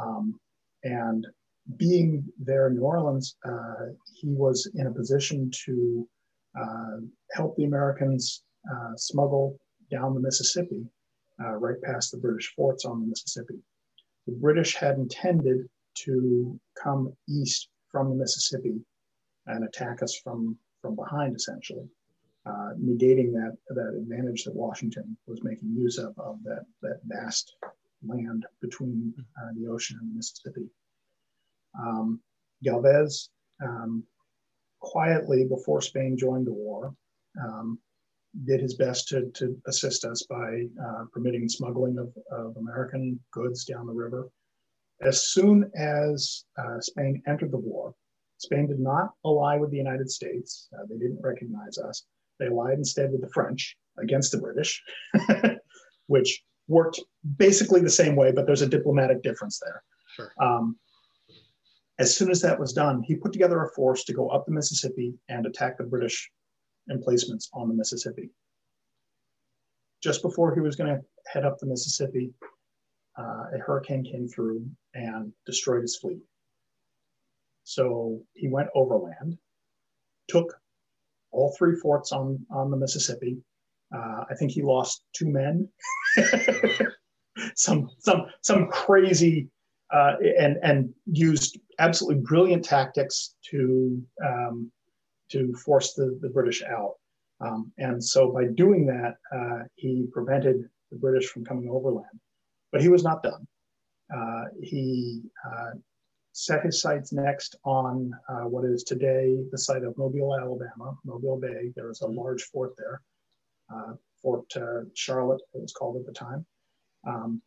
Um, 0.00 0.38
and 0.84 1.26
being 1.76 2.24
there 2.38 2.68
in 2.68 2.74
New 2.74 2.82
Orleans, 2.82 3.36
uh, 3.44 3.92
he 4.14 4.28
was 4.28 4.70
in 4.74 4.86
a 4.86 4.92
position 4.92 5.50
to 5.66 6.08
uh, 6.58 6.96
help 7.32 7.56
the 7.56 7.64
Americans 7.64 8.42
uh, 8.70 8.92
smuggle 8.96 9.58
down 9.90 10.14
the 10.14 10.20
Mississippi, 10.20 10.84
uh, 11.42 11.52
right 11.56 11.80
past 11.82 12.10
the 12.10 12.18
British 12.18 12.52
forts 12.54 12.84
on 12.84 13.00
the 13.00 13.06
Mississippi. 13.06 13.58
The 14.26 14.34
British 14.34 14.76
had 14.76 14.96
intended 14.96 15.68
to 16.04 16.58
come 16.80 17.12
east 17.28 17.68
from 17.90 18.10
the 18.10 18.16
Mississippi 18.16 18.80
and 19.46 19.64
attack 19.64 20.02
us 20.02 20.20
from, 20.22 20.56
from 20.80 20.94
behind, 20.94 21.34
essentially, 21.36 21.88
uh, 22.46 22.70
negating 22.80 23.32
that, 23.32 23.56
that 23.68 23.94
advantage 23.96 24.44
that 24.44 24.54
Washington 24.54 25.16
was 25.26 25.42
making 25.42 25.74
use 25.76 25.98
of, 25.98 26.14
of 26.18 26.42
that, 26.44 26.64
that 26.82 27.00
vast 27.04 27.54
land 28.06 28.46
between 28.62 29.12
uh, 29.38 29.50
the 29.56 29.68
ocean 29.68 29.98
and 30.00 30.10
the 30.10 30.16
Mississippi. 30.16 30.66
Um, 31.78 32.20
Galvez, 32.62 33.30
um, 33.62 34.04
quietly 34.80 35.44
before 35.44 35.80
Spain 35.80 36.16
joined 36.16 36.46
the 36.46 36.52
war, 36.52 36.94
um, 37.42 37.78
did 38.46 38.60
his 38.60 38.74
best 38.74 39.08
to, 39.08 39.30
to 39.34 39.60
assist 39.66 40.04
us 40.04 40.22
by 40.22 40.62
uh, 40.82 41.04
permitting 41.12 41.48
smuggling 41.48 41.98
of, 41.98 42.12
of, 42.30 42.56
American 42.56 43.18
goods 43.32 43.64
down 43.64 43.86
the 43.86 43.92
river. 43.92 44.28
As 45.02 45.26
soon 45.26 45.70
as 45.76 46.44
uh, 46.56 46.80
Spain 46.80 47.22
entered 47.26 47.50
the 47.50 47.58
war, 47.58 47.94
Spain 48.38 48.68
did 48.68 48.78
not 48.78 49.10
ally 49.24 49.56
with 49.56 49.70
the 49.70 49.76
United 49.76 50.10
States. 50.10 50.68
Uh, 50.72 50.84
they 50.88 50.96
didn't 50.96 51.20
recognize 51.22 51.76
us. 51.78 52.04
They 52.40 52.46
allied 52.46 52.78
instead 52.78 53.12
with 53.12 53.20
the 53.20 53.28
French 53.28 53.76
against 53.98 54.32
the 54.32 54.38
British, 54.38 54.82
which 56.06 56.42
worked 56.66 57.00
basically 57.36 57.80
the 57.80 57.90
same 57.90 58.16
way, 58.16 58.32
but 58.32 58.46
there's 58.46 58.62
a 58.62 58.68
diplomatic 58.68 59.22
difference 59.22 59.60
there. 59.62 59.82
Sure. 60.16 60.32
Um, 60.40 60.76
as 61.98 62.16
soon 62.16 62.30
as 62.30 62.40
that 62.40 62.58
was 62.58 62.72
done, 62.72 63.02
he 63.02 63.14
put 63.14 63.32
together 63.32 63.62
a 63.62 63.70
force 63.72 64.04
to 64.04 64.14
go 64.14 64.28
up 64.30 64.46
the 64.46 64.52
Mississippi 64.52 65.12
and 65.28 65.44
attack 65.44 65.76
the 65.76 65.84
British 65.84 66.30
emplacements 66.90 67.50
on 67.52 67.68
the 67.68 67.74
Mississippi. 67.74 68.30
Just 70.02 70.22
before 70.22 70.54
he 70.54 70.62
was 70.62 70.76
going 70.76 70.96
to 70.96 71.02
head 71.30 71.44
up 71.44 71.58
the 71.58 71.66
Mississippi, 71.66 72.32
uh, 73.18 73.44
a 73.54 73.58
hurricane 73.58 74.02
came 74.02 74.26
through 74.26 74.64
and 74.94 75.30
destroyed 75.44 75.82
his 75.82 75.98
fleet. 75.98 76.20
So 77.64 78.22
he 78.32 78.48
went 78.48 78.70
overland, 78.74 79.36
took 80.28 80.58
all 81.32 81.54
three 81.56 81.76
forts 81.76 82.12
on, 82.12 82.44
on 82.50 82.70
the 82.70 82.76
Mississippi. 82.76 83.38
Uh, 83.94 84.24
I 84.30 84.34
think 84.38 84.52
he 84.52 84.62
lost 84.62 85.02
two 85.12 85.28
men. 85.28 85.68
some 87.54 87.88
some 87.98 88.26
some 88.42 88.68
crazy 88.68 89.48
uh, 89.92 90.14
and 90.38 90.56
and 90.62 90.92
used 91.06 91.58
absolutely 91.78 92.22
brilliant 92.22 92.64
tactics 92.64 93.34
to 93.50 94.00
um, 94.24 94.70
to 95.30 95.52
force 95.54 95.94
the, 95.94 96.18
the 96.22 96.28
British 96.28 96.62
out. 96.62 96.94
Um, 97.40 97.72
and 97.78 98.02
so 98.02 98.30
by 98.30 98.44
doing 98.54 98.86
that, 98.86 99.14
uh, 99.34 99.64
he 99.76 100.06
prevented 100.12 100.68
the 100.90 100.98
British 100.98 101.28
from 101.28 101.44
coming 101.44 101.70
overland. 101.70 102.20
But 102.72 102.82
he 102.82 102.88
was 102.88 103.02
not 103.02 103.22
done. 103.22 103.46
Uh, 104.14 104.44
he 104.60 105.22
uh, 105.46 105.70
set 106.40 106.64
his 106.64 106.80
sights 106.80 107.12
next 107.12 107.56
on 107.64 108.10
uh, 108.30 108.48
what 108.48 108.64
is 108.64 108.82
today 108.82 109.36
the 109.52 109.58
site 109.58 109.84
of 109.84 109.96
Mobile, 109.98 110.34
Alabama, 110.34 110.96
Mobile 111.04 111.38
Bay. 111.38 111.70
There 111.76 111.88
was 111.88 112.00
a 112.00 112.06
large 112.06 112.44
fort 112.44 112.72
there, 112.78 113.02
uh, 113.70 113.92
Fort 114.22 114.46
uh, 114.56 114.84
Charlotte, 114.94 115.42
it 115.52 115.60
was 115.60 115.74
called 115.74 115.96
at 115.96 116.06
the 116.06 116.12
time. 116.12 116.46
Um, 117.06 117.42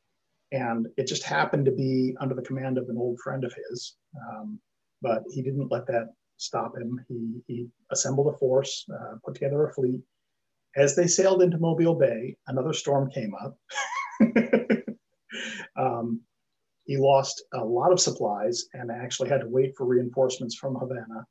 and 0.51 0.85
it 0.95 1.07
just 1.07 1.23
happened 1.23 1.65
to 1.65 1.71
be 1.71 2.15
under 2.19 2.35
the 2.35 2.43
command 2.43 2.77
of 2.77 2.87
an 2.87 2.97
old 2.97 3.19
friend 3.19 3.43
of 3.43 3.55
his. 3.67 3.95
Um, 4.29 4.59
but 5.01 5.23
he 5.31 5.41
didn't 5.41 5.71
let 5.71 5.87
that 5.87 6.13
stop 6.37 6.77
him. 6.77 7.03
He, 7.07 7.41
he 7.47 7.67
assembled 7.91 8.31
a 8.31 8.37
force, 8.37 8.85
uh, 8.93 9.15
put 9.25 9.33
together 9.33 9.65
a 9.65 9.73
fleet. 9.73 10.01
As 10.75 10.95
they 10.95 11.07
sailed 11.07 11.41
into 11.41 11.57
Mobile 11.57 11.95
Bay, 11.95 12.37
another 12.45 12.73
storm 12.73 13.09
came 13.09 13.33
up. 13.33 13.57
um, 15.79 16.21
he 16.85 16.97
lost 16.97 17.43
a 17.53 17.63
lot 17.63 17.91
of 17.91 17.99
supplies 17.99 18.65
and 18.73 18.91
actually 18.91 19.29
had 19.29 19.41
to 19.41 19.47
wait 19.47 19.75
for 19.75 19.85
reinforcements 19.85 20.55
from 20.55 20.75
Havana 20.75 21.25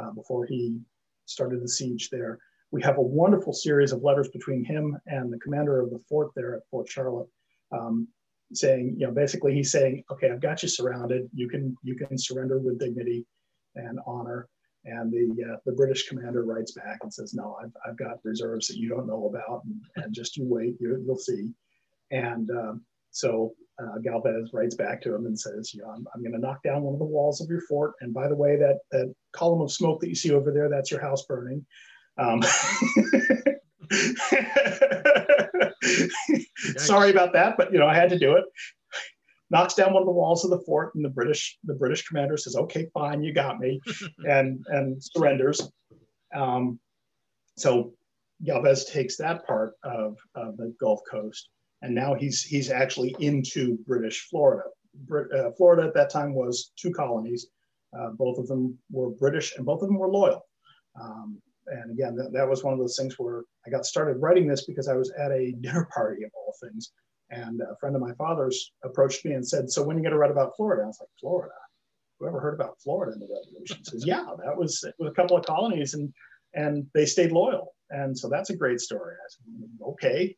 uh, 0.00 0.10
before 0.12 0.46
he 0.46 0.78
started 1.26 1.62
the 1.62 1.68
siege 1.68 2.08
there. 2.10 2.38
We 2.70 2.82
have 2.82 2.98
a 2.98 3.02
wonderful 3.02 3.52
series 3.52 3.92
of 3.92 4.02
letters 4.02 4.28
between 4.28 4.64
him 4.64 4.96
and 5.06 5.32
the 5.32 5.38
commander 5.38 5.80
of 5.80 5.90
the 5.90 6.00
fort 6.08 6.30
there 6.34 6.54
at 6.54 6.62
Fort 6.70 6.88
Charlotte, 6.88 7.28
um, 7.72 8.08
saying, 8.52 8.96
you 8.98 9.06
know, 9.06 9.12
basically 9.12 9.54
he's 9.54 9.70
saying, 9.70 10.02
okay, 10.10 10.30
I've 10.30 10.40
got 10.40 10.62
you 10.62 10.68
surrounded. 10.68 11.28
You 11.32 11.48
can 11.48 11.76
you 11.82 11.94
can 11.94 12.18
surrender 12.18 12.58
with 12.58 12.78
dignity 12.78 13.26
and 13.74 13.98
honor. 14.06 14.48
And 14.84 15.12
the 15.12 15.44
uh, 15.44 15.56
the 15.66 15.72
British 15.72 16.08
commander 16.08 16.44
writes 16.44 16.72
back 16.72 16.98
and 17.02 17.12
says, 17.12 17.34
no, 17.34 17.56
I've, 17.62 17.72
I've 17.86 17.96
got 17.96 18.24
reserves 18.24 18.68
that 18.68 18.76
you 18.76 18.88
don't 18.88 19.06
know 19.06 19.26
about, 19.26 19.64
and, 19.64 19.80
and 19.96 20.14
just 20.14 20.36
you 20.36 20.44
wait, 20.44 20.76
you, 20.80 21.02
will 21.06 21.18
see. 21.18 21.50
And 22.10 22.50
um, 22.50 22.84
so 23.16 23.54
uh, 23.82 23.98
Galvez 24.04 24.50
writes 24.52 24.74
back 24.74 25.00
to 25.00 25.14
him 25.14 25.24
and 25.24 25.40
says, 25.40 25.72
"You 25.72 25.80
know, 25.80 25.88
I'm, 25.88 26.06
I'm 26.14 26.20
going 26.20 26.34
to 26.34 26.38
knock 26.38 26.62
down 26.62 26.82
one 26.82 26.92
of 26.92 26.98
the 26.98 27.06
walls 27.06 27.40
of 27.40 27.48
your 27.48 27.62
fort. 27.62 27.94
And 28.02 28.12
by 28.12 28.28
the 28.28 28.34
way, 28.34 28.56
that 28.56 28.80
that 28.90 29.10
column 29.32 29.62
of 29.62 29.72
smoke 29.72 30.00
that 30.00 30.10
you 30.10 30.14
see 30.14 30.32
over 30.32 30.52
there, 30.52 30.68
that's 30.68 30.90
your 30.90 31.00
house 31.00 31.24
burning." 31.24 31.64
Um, 32.18 32.42
sorry 36.76 37.10
about 37.10 37.32
that, 37.32 37.56
but 37.56 37.72
you 37.72 37.78
know 37.78 37.86
I 37.86 37.94
had 37.94 38.10
to 38.10 38.18
do 38.18 38.36
it. 38.36 38.44
Knocks 39.48 39.72
down 39.72 39.94
one 39.94 40.02
of 40.02 40.06
the 40.06 40.12
walls 40.12 40.44
of 40.44 40.50
the 40.50 40.60
fort, 40.66 40.94
and 40.94 41.02
the 41.02 41.08
British 41.08 41.56
the 41.64 41.74
British 41.74 42.06
commander 42.06 42.36
says, 42.36 42.54
"Okay, 42.54 42.86
fine, 42.92 43.22
you 43.22 43.32
got 43.32 43.58
me," 43.58 43.80
and 44.28 44.62
and 44.68 45.02
surrenders. 45.02 45.72
Um, 46.34 46.78
so 47.56 47.94
Galvez 48.44 48.84
takes 48.84 49.16
that 49.16 49.46
part 49.46 49.72
of, 49.82 50.18
of 50.34 50.58
the 50.58 50.74
Gulf 50.78 51.00
Coast 51.10 51.48
and 51.82 51.94
now 51.94 52.14
he's 52.14 52.42
he's 52.42 52.70
actually 52.70 53.14
into 53.20 53.78
British 53.86 54.28
Florida. 54.28 54.64
Brit, 54.94 55.30
uh, 55.32 55.50
Florida 55.52 55.86
at 55.86 55.94
that 55.94 56.10
time 56.10 56.34
was 56.34 56.72
two 56.76 56.90
colonies. 56.90 57.48
Uh, 57.96 58.10
both 58.10 58.38
of 58.38 58.46
them 58.48 58.78
were 58.90 59.10
British, 59.10 59.56
and 59.56 59.64
both 59.64 59.82
of 59.82 59.88
them 59.88 59.98
were 59.98 60.08
loyal. 60.08 60.42
Um, 61.00 61.40
and 61.66 61.90
again, 61.90 62.14
that, 62.16 62.32
that 62.32 62.48
was 62.48 62.62
one 62.62 62.72
of 62.72 62.78
those 62.78 62.96
things 62.96 63.18
where 63.18 63.42
I 63.66 63.70
got 63.70 63.84
started 63.84 64.20
writing 64.20 64.46
this 64.46 64.64
because 64.64 64.88
I 64.88 64.94
was 64.94 65.12
at 65.18 65.32
a 65.32 65.52
dinner 65.60 65.88
party 65.92 66.24
of 66.24 66.30
all 66.34 66.54
things, 66.62 66.92
and 67.30 67.60
a 67.60 67.76
friend 67.76 67.94
of 67.94 68.02
my 68.02 68.12
father's 68.14 68.72
approached 68.84 69.24
me 69.24 69.32
and 69.32 69.46
said, 69.46 69.70
"So 69.70 69.82
when 69.82 69.96
are 69.96 69.98
you 69.98 70.04
going 70.04 70.12
to 70.12 70.18
write 70.18 70.30
about 70.30 70.56
Florida?" 70.56 70.82
I 70.82 70.86
was 70.86 70.98
like, 71.00 71.10
"Florida? 71.20 71.54
Who 72.18 72.26
ever 72.26 72.40
heard 72.40 72.54
about 72.54 72.80
Florida 72.82 73.12
in 73.12 73.20
the 73.20 73.28
Revolution?" 73.28 73.84
Says, 73.84 74.06
"Yeah, 74.06 74.24
that 74.44 74.56
was 74.56 74.84
with 74.98 75.12
a 75.12 75.14
couple 75.14 75.36
of 75.36 75.44
colonies, 75.44 75.94
and 75.94 76.12
and 76.56 76.86
they 76.94 77.06
stayed 77.06 77.30
loyal." 77.30 77.76
And 77.90 78.18
so 78.18 78.28
that's 78.28 78.50
a 78.50 78.56
great 78.56 78.80
story. 78.80 79.14
Said, 79.28 79.86
okay. 79.90 80.36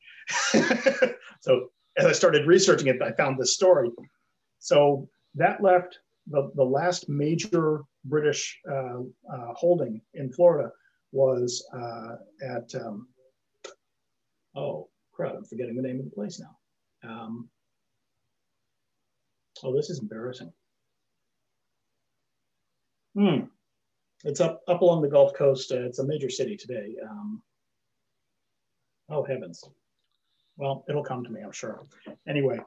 so 1.41 1.71
as 1.97 2.07
I 2.07 2.13
started 2.13 2.47
researching 2.47 2.89
it, 2.89 3.01
I 3.03 3.13
found 3.13 3.39
this 3.39 3.55
story. 3.55 3.91
So 4.59 5.09
that 5.35 5.63
left 5.63 5.99
the, 6.27 6.51
the 6.55 6.65
last 6.65 7.09
major 7.09 7.83
British 8.05 8.59
uh, 8.71 9.01
uh, 9.33 9.55
holding 9.55 10.01
in 10.15 10.33
Florida 10.33 10.71
was 11.13 11.67
uh, 11.75 12.17
at, 12.47 12.75
um, 12.75 13.09
oh, 14.55 14.89
crap, 15.13 15.35
I'm 15.37 15.45
forgetting 15.45 15.77
the 15.77 15.83
name 15.83 15.99
of 15.99 16.05
the 16.05 16.11
place 16.11 16.41
now. 16.41 17.11
Um, 17.11 17.49
oh, 19.63 19.75
this 19.75 19.91
is 19.91 20.01
embarrassing. 20.01 20.53
Hmm. 23.17 23.45
It's 24.25 24.41
up 24.41 24.63
up 24.67 24.83
along 24.83 25.03
the 25.03 25.09
Gulf 25.09 25.35
Coast. 25.35 25.71
Uh, 25.73 25.83
it's 25.83 26.01
a 26.01 26.07
major 26.07 26.29
city 26.29 26.57
today. 26.57 26.97
Um, 27.09 27.43
oh 29.09 29.23
heavens! 29.23 29.63
Well, 30.57 30.85
it'll 30.89 31.05
come 31.05 31.23
to 31.25 31.31
me, 31.31 31.41
I'm 31.43 31.53
sure. 31.53 31.87
Anyway, 32.27 32.59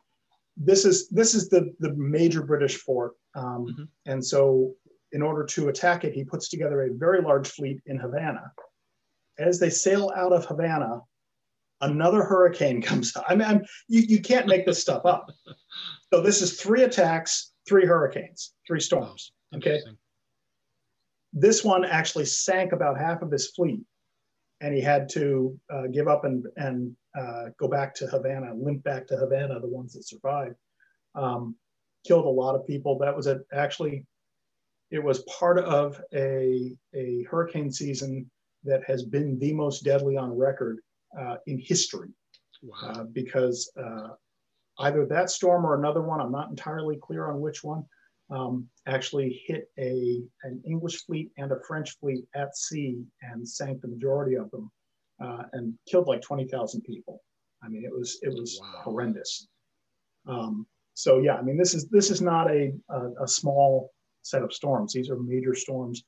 this 0.56 0.86
is 0.86 1.10
this 1.10 1.34
is 1.34 1.50
the 1.50 1.74
the 1.80 1.94
major 1.96 2.42
British 2.42 2.78
fort, 2.78 3.14
um, 3.36 3.66
mm-hmm. 3.68 3.84
and 4.06 4.26
so 4.26 4.74
in 5.12 5.22
order 5.22 5.44
to 5.44 5.68
attack 5.68 6.06
it, 6.06 6.14
he 6.14 6.24
puts 6.24 6.48
together 6.48 6.84
a 6.84 6.94
very 6.94 7.22
large 7.22 7.50
fleet 7.50 7.82
in 7.86 7.98
Havana. 7.98 8.50
As 9.38 9.60
they 9.60 9.70
sail 9.70 10.10
out 10.16 10.32
of 10.32 10.46
Havana, 10.46 11.02
another 11.82 12.24
hurricane 12.24 12.82
comes 12.90 13.14
up. 13.18 13.26
I 13.28 13.36
mean, 13.36 13.46
I'm, 13.46 13.62
you, 13.90 14.04
you 14.04 14.22
can't 14.22 14.48
make 14.48 14.66
this 14.66 14.82
stuff 14.82 15.06
up. 15.06 15.30
So 16.14 16.20
this 16.20 16.42
is 16.42 16.60
three 16.60 16.84
attacks, 16.84 17.54
three 17.66 17.86
hurricanes, 17.86 18.52
three 18.68 18.82
storms. 18.82 19.32
Okay 19.56 19.80
this 21.34 21.64
one 21.64 21.86
actually 21.86 22.26
sank 22.26 22.72
about 22.72 22.98
half 22.98 23.22
of 23.22 23.32
his 23.32 23.52
fleet, 23.52 23.82
and 24.60 24.74
he 24.74 24.82
had 24.82 25.10
to 25.10 25.58
uh, 25.74 25.88
give 25.88 26.08
up 26.08 26.26
and 26.26 26.46
and 26.58 26.96
uh, 27.18 27.46
go 27.60 27.68
back 27.68 27.94
to 27.96 28.08
Havana, 28.08 28.54
limp 28.54 28.84
back 28.84 29.08
to 29.08 29.18
Havana. 29.18 29.60
The 29.60 29.68
ones 29.68 29.94
that 29.94 30.08
survived 30.08 30.56
um, 31.16 31.56
killed 32.06 32.26
a 32.26 32.30
lot 32.30 32.56
of 32.56 32.66
people. 32.68 32.98
That 33.00 33.16
was 33.16 33.28
a, 33.28 33.42
actually 33.54 34.06
it 34.92 35.04
was 35.04 35.24
part 35.24 35.60
of 35.60 36.02
a 36.14 36.76
a 36.94 37.24
hurricane 37.30 37.72
season 37.72 38.30
that 38.64 38.84
has 38.86 39.04
been 39.04 39.40
the 39.40 39.54
most 39.54 39.84
deadly 39.84 40.18
on 40.18 40.38
record 40.38 40.80
uh, 41.18 41.38
in 41.48 41.58
history. 41.60 42.10
Wow. 42.62 42.78
Uh, 42.90 43.04
because 43.06 43.72
uh, 43.82 44.10
either 44.80 45.06
that 45.08 45.32
storm 45.32 45.66
or 45.66 45.76
another 45.76 46.02
one, 46.02 46.22
I'm 46.22 46.32
not 46.32 46.50
entirely 46.50 46.98
clear 46.98 47.28
on 47.28 47.42
which 47.42 47.64
one, 47.64 47.86
um, 48.32 48.68
actually 48.88 49.42
hit 49.46 49.70
a, 49.78 50.22
an 50.44 50.62
English 50.66 51.06
fleet 51.06 51.32
and 51.38 51.52
a 51.52 51.60
French 51.68 51.98
fleet 52.00 52.24
at 52.34 52.56
sea 52.56 53.04
and 53.22 53.48
sank 53.48 53.82
the 53.82 53.88
majority 53.88 54.36
of 54.36 54.50
them 54.52 54.72
uh, 55.22 55.44
and 55.54 55.74
killed 55.88 56.08
like 56.08 56.22
20,000 56.22 56.82
people. 56.82 57.22
I 57.64 57.68
mean, 57.68 57.84
it 57.84 57.92
was, 57.92 58.20
it 58.22 58.34
was 58.34 58.60
wow. 58.62 58.82
horrendous. 58.84 59.48
Um, 60.28 60.66
so 60.94 61.20
yeah, 61.20 61.36
I 61.36 61.42
mean, 61.42 61.58
this 61.58 61.74
is, 61.74 61.88
this 61.90 62.10
is 62.10 62.22
not 62.22 62.50
a, 62.50 62.72
a, 62.90 63.24
a 63.24 63.28
small 63.28 63.92
set 64.24 64.44
of 64.44 64.54
storms. 64.54 64.94
These 64.94 65.10
are 65.10 65.18
major 65.18 65.54
storms. 65.54 66.04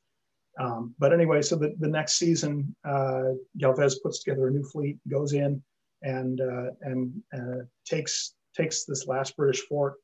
Um, 0.59 0.93
but 0.99 1.13
anyway, 1.13 1.41
so 1.41 1.55
the, 1.55 1.75
the 1.79 1.87
next 1.87 2.13
season, 2.13 2.75
uh, 2.85 3.31
Galvez 3.57 3.99
puts 3.99 4.23
together 4.23 4.47
a 4.47 4.51
new 4.51 4.63
fleet, 4.63 4.97
goes 5.09 5.33
in 5.33 5.61
and, 6.03 6.39
uh, 6.39 6.71
and 6.81 7.13
uh, 7.35 7.63
takes, 7.85 8.35
takes 8.55 8.85
this 8.85 9.07
last 9.07 9.35
British 9.35 9.61
fort 9.61 9.95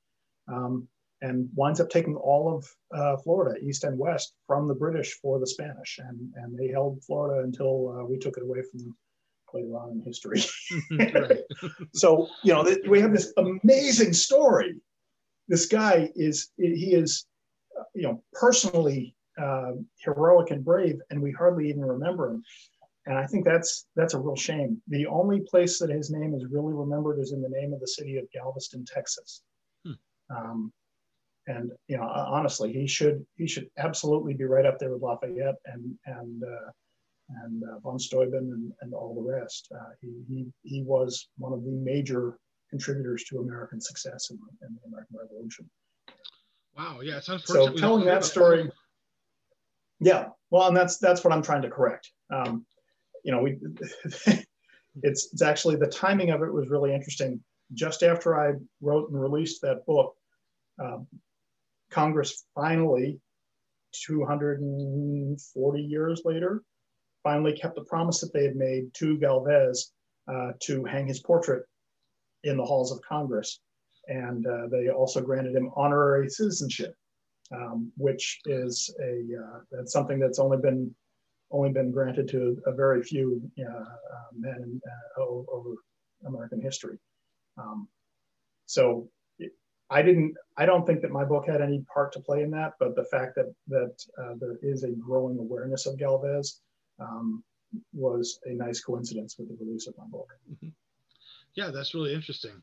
um, 0.52 0.88
and 1.22 1.50
winds 1.56 1.80
up 1.80 1.90
taking 1.90 2.16
all 2.16 2.56
of 2.56 2.68
uh, 2.98 3.18
Florida, 3.18 3.60
east 3.62 3.84
and 3.84 3.98
west, 3.98 4.34
from 4.48 4.68
the 4.68 4.74
British 4.74 5.20
for 5.22 5.40
the 5.40 5.48
Spanish. 5.48 6.00
And, 6.00 6.32
and 6.36 6.58
they 6.58 6.68
held 6.70 7.04
Florida 7.04 7.44
until 7.44 7.98
uh, 7.98 8.06
we 8.06 8.18
took 8.18 8.38
it 8.38 8.44
away 8.44 8.62
from 8.70 8.80
them 8.80 8.98
later 9.54 9.78
on 9.78 9.92
in 9.92 10.02
history. 10.02 10.42
so, 11.94 12.28
you 12.44 12.54
know, 12.54 12.64
th- 12.64 12.88
we 12.88 13.02
have 13.02 13.14
this 13.14 13.34
amazing 13.38 14.14
story. 14.14 14.76
This 15.48 15.66
guy 15.66 16.10
is, 16.16 16.52
he 16.58 16.94
is, 16.94 17.26
you 17.94 18.04
know, 18.04 18.24
personally 18.34 19.16
uh, 19.40 19.72
heroic 20.04 20.52
and 20.52 20.64
brave, 20.64 21.00
and 21.10 21.22
we 21.22 21.32
hardly 21.32 21.70
even 21.70 21.84
remember 21.84 22.32
him. 22.32 22.44
and 23.06 23.18
I 23.18 23.26
think 23.26 23.46
that's 23.46 23.88
that's 23.96 24.14
a 24.14 24.20
real 24.20 24.36
shame. 24.36 24.82
The 24.90 25.08
only 25.08 25.42
place 25.42 25.80
that 25.80 25.90
his 25.90 26.12
name 26.12 26.34
is 26.34 26.46
really 26.52 26.74
remembered 26.74 27.20
is 27.20 27.32
in 27.32 27.42
the 27.42 27.50
name 27.50 27.74
of 27.74 27.80
the 27.80 27.88
city 27.88 28.18
of 28.18 28.30
Galveston, 28.32 28.86
Texas. 28.86 29.42
Hmm. 29.86 29.94
Um, 30.30 30.74
and 31.50 31.72
you 31.88 31.98
know, 31.98 32.04
honestly, 32.04 32.72
he 32.72 32.88
should 32.88 33.26
he 33.36 33.48
should 33.48 33.70
absolutely 33.78 34.36
be 34.36 34.44
right 34.46 34.66
up 34.66 34.78
there 34.78 34.94
with 34.94 35.02
Lafayette 35.02 35.56
and 35.66 35.98
and 36.06 36.44
uh, 36.44 36.72
and 37.44 37.64
uh, 37.64 37.80
von 37.80 38.00
Steuben 38.00 38.52
and, 38.54 38.72
and 38.82 38.94
all 38.94 39.16
the 39.16 39.22
rest. 39.22 39.68
Uh, 39.76 39.90
he, 40.00 40.14
he 40.28 40.46
he 40.64 40.84
was 40.84 41.30
one 41.38 41.52
of 41.52 41.64
the 41.64 41.72
major 41.72 42.38
contributors 42.70 43.24
to 43.26 43.40
American 43.40 43.82
success 43.82 44.30
in, 44.30 44.38
in 44.62 44.76
the 44.76 44.88
American 44.88 45.18
Revolution. 45.20 45.70
Wow, 46.78 47.02
yeah, 47.02 47.18
it's 47.18 47.46
So 47.46 47.74
telling 47.74 48.06
that 48.06 48.24
story, 48.24 48.72
yeah, 50.00 50.28
well, 50.52 50.68
and 50.68 50.78
that's 50.78 51.00
that's 51.00 51.24
what 51.24 51.34
I'm 51.34 51.42
trying 51.42 51.64
to 51.64 51.70
correct. 51.70 52.12
Um, 52.32 52.64
you 53.24 53.32
know, 53.32 53.42
we 53.42 53.58
it's 55.02 55.30
it's 55.34 55.42
actually 55.42 55.78
the 55.78 55.88
timing 55.88 56.30
of 56.30 56.44
it 56.44 56.54
was 56.54 56.70
really 56.70 56.94
interesting. 56.94 57.44
Just 57.74 58.04
after 58.04 58.40
I 58.40 58.54
wrote 58.82 59.10
and 59.10 59.20
released 59.20 59.62
that 59.62 59.86
book, 59.86 60.16
um, 60.80 61.08
Congress 61.90 62.46
finally, 62.56 63.20
240 63.94 65.82
years 65.82 66.22
later, 66.26 66.64
finally 67.24 67.54
kept 67.54 67.76
the 67.76 67.84
promise 67.86 68.22
that 68.22 68.34
they 68.34 68.44
had 68.44 68.56
made 68.56 68.94
to 68.94 69.18
Galvez 69.18 69.92
uh, 70.28 70.52
to 70.62 70.84
hang 70.86 71.08
his 71.08 71.20
portrait 71.20 71.66
in 72.44 72.58
the 72.58 72.64
halls 72.64 72.92
of 72.92 73.02
Congress. 73.02 73.60
And 74.08 74.46
uh, 74.48 74.68
they 74.72 74.90
also 74.90 75.22
granted 75.22 75.56
him 75.56 75.72
honorary 75.76 76.30
citizenship, 76.30 76.96
um, 77.52 77.92
which 77.98 78.40
is 78.46 78.94
a 79.02 79.24
uh, 79.44 79.60
that's 79.72 79.92
something 79.92 80.20
that's 80.20 80.40
only 80.40 80.58
been 80.58 80.94
only 81.52 81.72
been 81.72 81.92
granted 81.92 82.28
to 82.30 82.62
a 82.66 82.72
very 82.72 83.04
few 83.04 83.42
uh, 83.60 83.72
uh, 83.72 84.30
men 84.38 84.82
uh, 85.18 85.22
over 85.22 85.76
American 86.26 86.62
history. 86.62 86.98
Um, 87.58 87.88
so 88.66 89.10
I 89.90 90.02
didn't. 90.02 90.36
I 90.58 90.66
don't 90.66 90.86
think 90.86 91.02
that 91.02 91.12
my 91.12 91.24
book 91.24 91.48
had 91.48 91.62
any 91.62 91.84
part 91.92 92.12
to 92.14 92.20
play 92.20 92.44
in 92.44 92.52
that, 92.52 92.74
but 92.80 92.96
the 92.96 93.06
fact 93.06 93.36
that 93.36 93.54
that 93.68 93.96
uh, 94.22 94.36
there 94.40 94.58
is 94.62 94.84
a 94.84 94.92
growing 94.92 95.40
awareness 95.40 95.86
of 95.86 95.98
Galvez 95.98 96.62
um, 97.00 97.44
was 97.94 98.40
a 98.46 98.54
nice 98.54 98.82
coincidence 98.82 99.38
with 99.38 99.50
the 99.50 99.58
release 99.64 99.88
of 99.88 99.98
my 99.98 100.06
book. 100.06 100.30
Mm-hmm. 100.52 100.70
Yeah, 101.56 101.72
that's 101.72 101.96
really 101.96 102.14
interesting, 102.14 102.62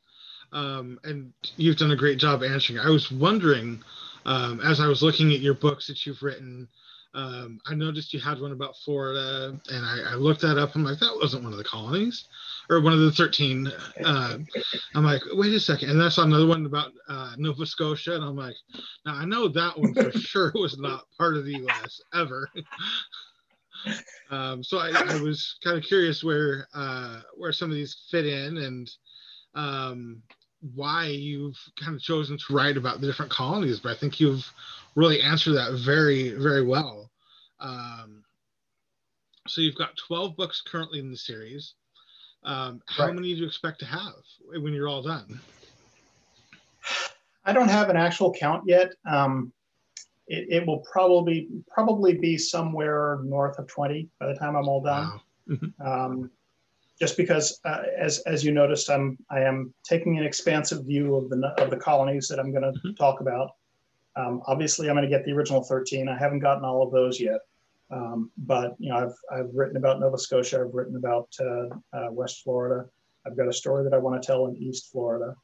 um, 0.53 1.01
and 1.05 1.33
you've 1.57 1.77
done 1.77 1.91
a 1.91 1.97
great 1.97 2.19
job 2.19 2.45
answering. 2.45 2.79
I 2.79 2.91
was 2.91 3.11
wondering, 3.11 3.83
um, 4.25 4.61
as 4.61 4.81
I 4.81 4.87
was 4.87 5.03
looking 5.03 5.33
at 5.33 5.41
your 5.41 5.55
books 5.55 5.89
that 5.89 6.07
you've 6.07 6.23
written, 6.23 6.69
um, 7.17 7.59
I 7.67 7.75
noticed 7.75 8.13
you 8.13 8.21
had 8.21 8.41
one 8.41 8.53
about 8.53 8.77
Florida, 8.85 9.59
and 9.71 9.87
I, 9.87 10.13
I, 10.13 10.15
looked 10.17 10.43
that 10.43 10.59
up. 10.59 10.75
I'm 10.75 10.85
like, 10.85 10.99
that 10.99 11.19
wasn't 11.19 11.45
one 11.45 11.53
of 11.53 11.57
the 11.59 11.65
colonies, 11.65 12.27
or 12.69 12.83
one 12.83 12.93
of 12.93 13.01
the 13.01 13.11
13. 13.11 13.73
Uh, 14.05 14.39
I'm 14.95 15.05
like, 15.05 15.23
wait 15.33 15.55
a 15.55 15.59
second, 15.59 15.89
and 15.89 16.03
I 16.03 16.11
saw 16.11 16.25
another 16.25 16.47
one 16.47 16.67
about 16.67 16.93
uh, 17.09 17.33
Nova 17.39 17.65
Scotia, 17.65 18.17
and 18.17 18.23
I'm 18.23 18.37
like, 18.37 18.55
now 19.07 19.15
I 19.15 19.25
know 19.25 19.49
that 19.49 19.79
one 19.79 19.95
for 19.95 20.13
sure 20.19 20.53
was 20.55 20.79
not 20.79 21.05
part 21.17 21.39
of 21.39 21.47
the 21.47 21.53
U.S. 21.53 22.03
ever. 22.15 22.51
um, 24.31 24.63
so 24.63 24.77
I, 24.77 24.91
I 24.91 25.19
was 25.23 25.57
kind 25.65 25.79
of 25.79 25.85
curious 25.85 26.23
where 26.23 26.69
uh, 26.75 27.21
where 27.35 27.53
some 27.53 27.71
of 27.71 27.77
these 27.77 27.97
fit 28.11 28.27
in, 28.27 28.59
and 28.59 28.91
um, 29.55 30.23
why 30.75 31.07
you've 31.07 31.59
kind 31.83 31.97
of 31.97 32.03
chosen 32.03 32.37
to 32.37 32.55
write 32.55 32.77
about 32.77 33.01
the 33.01 33.07
different 33.07 33.33
colonies. 33.33 33.81
But 33.81 33.93
I 33.93 33.99
think 33.99 34.21
you've 34.21 34.47
really 34.97 35.21
answered 35.23 35.53
that 35.53 35.81
very, 35.83 36.33
very 36.33 36.63
well. 36.63 37.06
Um, 37.61 38.23
so 39.49 39.61
you've 39.61 39.77
got 39.77 39.97
12 39.97 40.37
books 40.37 40.63
currently 40.67 40.99
in 40.99 41.11
the 41.11 41.17
series. 41.17 41.75
Um, 42.45 42.81
how 42.87 43.07
right. 43.07 43.15
many 43.15 43.35
do 43.35 43.41
you 43.41 43.47
expect 43.47 43.81
to 43.81 43.87
have 43.87 44.15
when 44.61 44.73
you're 44.73 44.89
all 44.89 45.03
done? 45.03 45.41
I 47.45 47.53
don't 47.53 47.69
have 47.69 47.91
an 47.91 47.97
actual 47.97 48.33
count 48.33 48.65
yet. 48.67 48.93
Um, 49.09 49.53
it, 50.29 50.63
it, 50.63 50.67
will 50.67 50.81
probably 50.81 51.49
probably 51.69 52.15
be 52.19 52.37
somewhere 52.37 53.21
north 53.23 53.59
of 53.59 53.69
20 53.69 54.09
by 54.19 54.27
the 54.27 54.35
time 54.35 54.57
I'm 54.57 54.69
all 54.69 54.83
done. 54.83 55.05
Wow. 55.05 55.21
Mm-hmm. 55.49 55.87
Um, 55.87 56.31
just 56.99 57.17
because, 57.17 57.61
uh, 57.65 57.83
as 57.97 58.21
as 58.21 58.43
you 58.43 58.53
noticed, 58.53 58.91
I'm 58.91 59.19
I 59.31 59.41
am 59.41 59.73
taking 59.85 60.19
an 60.19 60.25
expansive 60.25 60.87
view 60.87 61.15
of 61.15 61.29
the 61.29 61.55
of 61.59 61.71
the 61.71 61.77
colonies 61.77 62.27
that 62.29 62.39
I'm 62.39 62.51
going 62.51 62.63
to 62.63 62.71
mm-hmm. 62.71 62.95
talk 62.95 63.21
about. 63.21 63.51
Um, 64.17 64.43
obviously, 64.47 64.89
I'm 64.89 64.97
going 64.97 65.09
to 65.09 65.15
get 65.15 65.25
the 65.25 65.33
original 65.33 65.63
13. 65.63 66.09
I 66.09 66.19
haven't 66.19 66.41
gotten 66.41 66.65
all 66.65 66.83
of 66.83 66.91
those 66.91 67.21
yet, 67.21 67.41
um, 67.91 68.31
but 68.39 68.75
you 68.79 68.89
know, 68.89 68.97
I've 68.97 69.39
I've 69.39 69.55
written 69.55 69.77
about 69.77 70.01
Nova 70.01 70.19
Scotia. 70.19 70.61
I've 70.61 70.75
written 70.75 70.97
about 70.97 71.29
uh, 71.41 71.69
uh, 71.93 72.11
West 72.11 72.43
Florida. 72.43 72.89
I've 73.27 73.37
got 73.37 73.49
a 73.49 73.53
story 73.53 73.85
that 73.85 73.93
I 73.93 73.99
want 73.99 74.21
to 74.21 74.27
tell 74.27 74.47
in 74.47 74.57
East 74.57 74.91
Florida. 74.91 75.35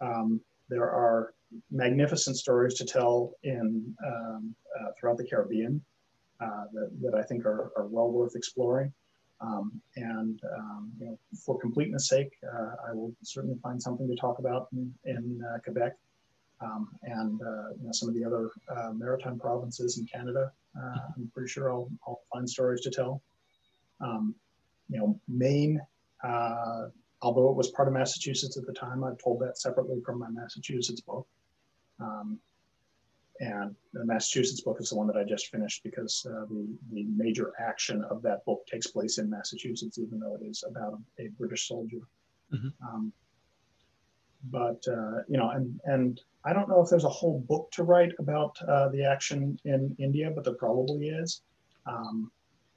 Um, 0.00 0.40
there 0.68 0.90
are 0.90 1.34
magnificent 1.70 2.36
stories 2.36 2.74
to 2.74 2.84
tell 2.84 3.34
in 3.42 3.94
um, 4.06 4.54
uh, 4.78 4.88
throughout 4.98 5.18
the 5.18 5.24
Caribbean 5.24 5.82
uh, 6.40 6.64
that, 6.72 6.90
that 7.02 7.14
I 7.14 7.22
think 7.22 7.44
are, 7.44 7.72
are 7.76 7.86
well 7.86 8.10
worth 8.10 8.36
exploring. 8.36 8.92
Um, 9.40 9.80
and 9.96 10.40
um, 10.56 10.92
you 11.00 11.06
know, 11.06 11.18
for 11.44 11.58
completeness 11.58 12.08
sake, 12.08 12.30
uh, 12.44 12.76
I 12.88 12.94
will 12.94 13.12
certainly 13.22 13.58
find 13.62 13.82
something 13.82 14.08
to 14.08 14.16
talk 14.16 14.38
about 14.38 14.68
in, 14.72 14.94
in 15.04 15.42
uh, 15.44 15.58
Quebec 15.58 15.96
um, 16.62 16.88
and 17.02 17.40
uh, 17.42 17.70
you 17.78 17.86
know, 17.86 17.92
some 17.92 18.08
of 18.08 18.14
the 18.14 18.24
other 18.24 18.50
uh, 18.74 18.92
maritime 18.92 19.38
provinces 19.38 19.98
in 19.98 20.06
Canada. 20.06 20.52
Uh, 20.76 20.98
I'm 21.16 21.30
pretty 21.34 21.50
sure 21.50 21.70
I'll, 21.70 21.90
I'll, 22.06 22.22
find 22.32 22.48
stories 22.48 22.80
to 22.82 22.90
tell. 22.90 23.22
Um, 24.00 24.34
you 24.88 24.98
know, 24.98 25.20
Maine, 25.28 25.80
uh, 26.24 26.86
although 27.20 27.50
it 27.50 27.56
was 27.56 27.70
part 27.70 27.88
of 27.88 27.94
Massachusetts 27.94 28.56
at 28.56 28.66
the 28.66 28.72
time, 28.72 29.04
I've 29.04 29.18
told 29.18 29.40
that 29.40 29.58
separately 29.58 30.00
from 30.04 30.18
my 30.18 30.28
Massachusetts 30.30 31.00
book. 31.00 31.26
Um, 32.00 32.38
and 33.40 33.74
the 33.92 34.04
Massachusetts 34.04 34.60
book 34.60 34.76
is 34.80 34.90
the 34.90 34.96
one 34.96 35.06
that 35.08 35.16
I 35.16 35.24
just 35.24 35.48
finished 35.48 35.82
because 35.82 36.24
uh, 36.28 36.44
the, 36.48 36.66
the 36.92 37.04
major 37.04 37.52
action 37.58 38.04
of 38.08 38.22
that 38.22 38.44
book 38.44 38.64
takes 38.66 38.86
place 38.86 39.18
in 39.18 39.28
Massachusetts, 39.28 39.98
even 39.98 40.20
though 40.20 40.36
it 40.40 40.44
is 40.44 40.64
about 40.68 41.00
a 41.18 41.28
British 41.38 41.66
soldier. 41.66 42.00
Mm-hmm. 42.52 42.68
Um, 42.86 43.12
but 44.50 44.82
uh, 44.88 45.22
you 45.28 45.38
know, 45.38 45.50
and 45.50 45.80
and 45.84 46.20
I 46.44 46.52
don't 46.52 46.68
know 46.68 46.80
if 46.82 46.90
there's 46.90 47.04
a 47.04 47.08
whole 47.08 47.40
book 47.48 47.70
to 47.72 47.84
write 47.84 48.12
about 48.18 48.56
uh, 48.68 48.88
the 48.88 49.04
action 49.04 49.58
in 49.64 49.94
India, 49.98 50.32
but 50.34 50.44
there 50.44 50.54
probably 50.54 51.08
is, 51.08 51.42
um, 51.86 52.30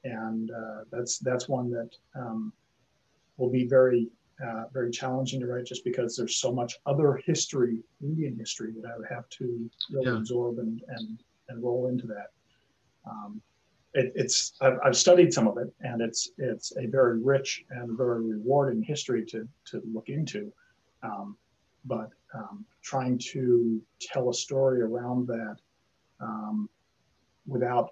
and 0.04 0.52
uh, 0.52 0.84
that's 0.92 1.20
that's 1.20 1.50
one 1.50 1.72
that 1.72 1.90
um, 2.16 2.54
will 3.38 3.50
be 3.50 3.66
very 3.66 4.08
uh, 4.46 4.66
very 4.74 4.92
challenging 4.92 5.40
to 5.40 5.48
write, 5.48 5.66
just 5.66 5.84
because 5.84 6.16
there's 6.16 6.36
so 6.36 6.52
much 6.52 6.78
other 6.86 7.20
history, 7.26 7.80
Indian 8.02 8.36
history, 8.38 8.74
that 8.80 8.92
I 8.92 8.98
would 8.98 9.08
have 9.10 9.28
to 9.30 9.70
really 9.92 10.12
yeah. 10.12 10.18
absorb 10.18 10.60
and 10.60 10.82
and 10.88 11.24
and 11.50 11.64
roll 11.64 11.88
into 11.88 12.06
that. 12.08 12.28
Um, 13.10 13.42
it, 13.94 14.12
it's 14.16 14.54
I've, 14.62 14.78
I've, 14.84 14.98
studied 14.98 15.34
some 15.34 15.48
of 15.48 15.58
it, 15.58 15.74
and 15.82 16.02
it's 16.02 16.30
it's 16.38 16.76
a 16.78 16.86
very 16.86 17.20
rich 17.20 17.64
and 17.70 17.98
very 17.98 18.24
rewarding 18.24 18.84
history 18.84 19.26
to 19.26 19.48
to 19.72 19.82
look 19.92 20.10
into. 20.10 20.52
But 21.86 22.10
um, 22.34 22.66
trying 22.82 23.20
to 23.32 23.82
tell 24.00 24.30
a 24.30 24.34
story 24.34 24.82
around 24.82 25.28
that 25.28 25.58
um, 26.20 26.70
without 27.46 27.92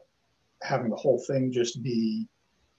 having 0.62 0.90
the 0.90 0.96
whole 0.96 1.20
thing 1.20 1.52
just 1.52 1.84
be 1.84 2.28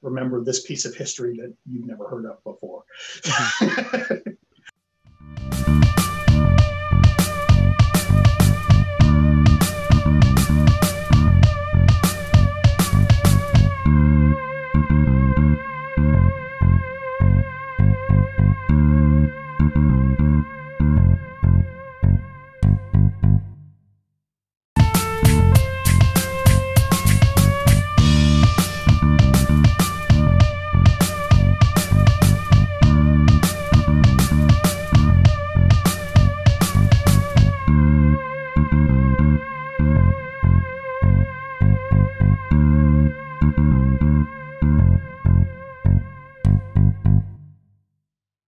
remember 0.03 0.45
this 0.45 0.63
piece 0.67 0.85
of 0.85 0.95
history 0.95 1.37
that 1.37 1.53
you've 1.67 1.87
never 1.87 2.07
heard 2.09 2.27
of 2.27 2.43
before. 2.45 2.85
Mm-hmm. 3.23 4.31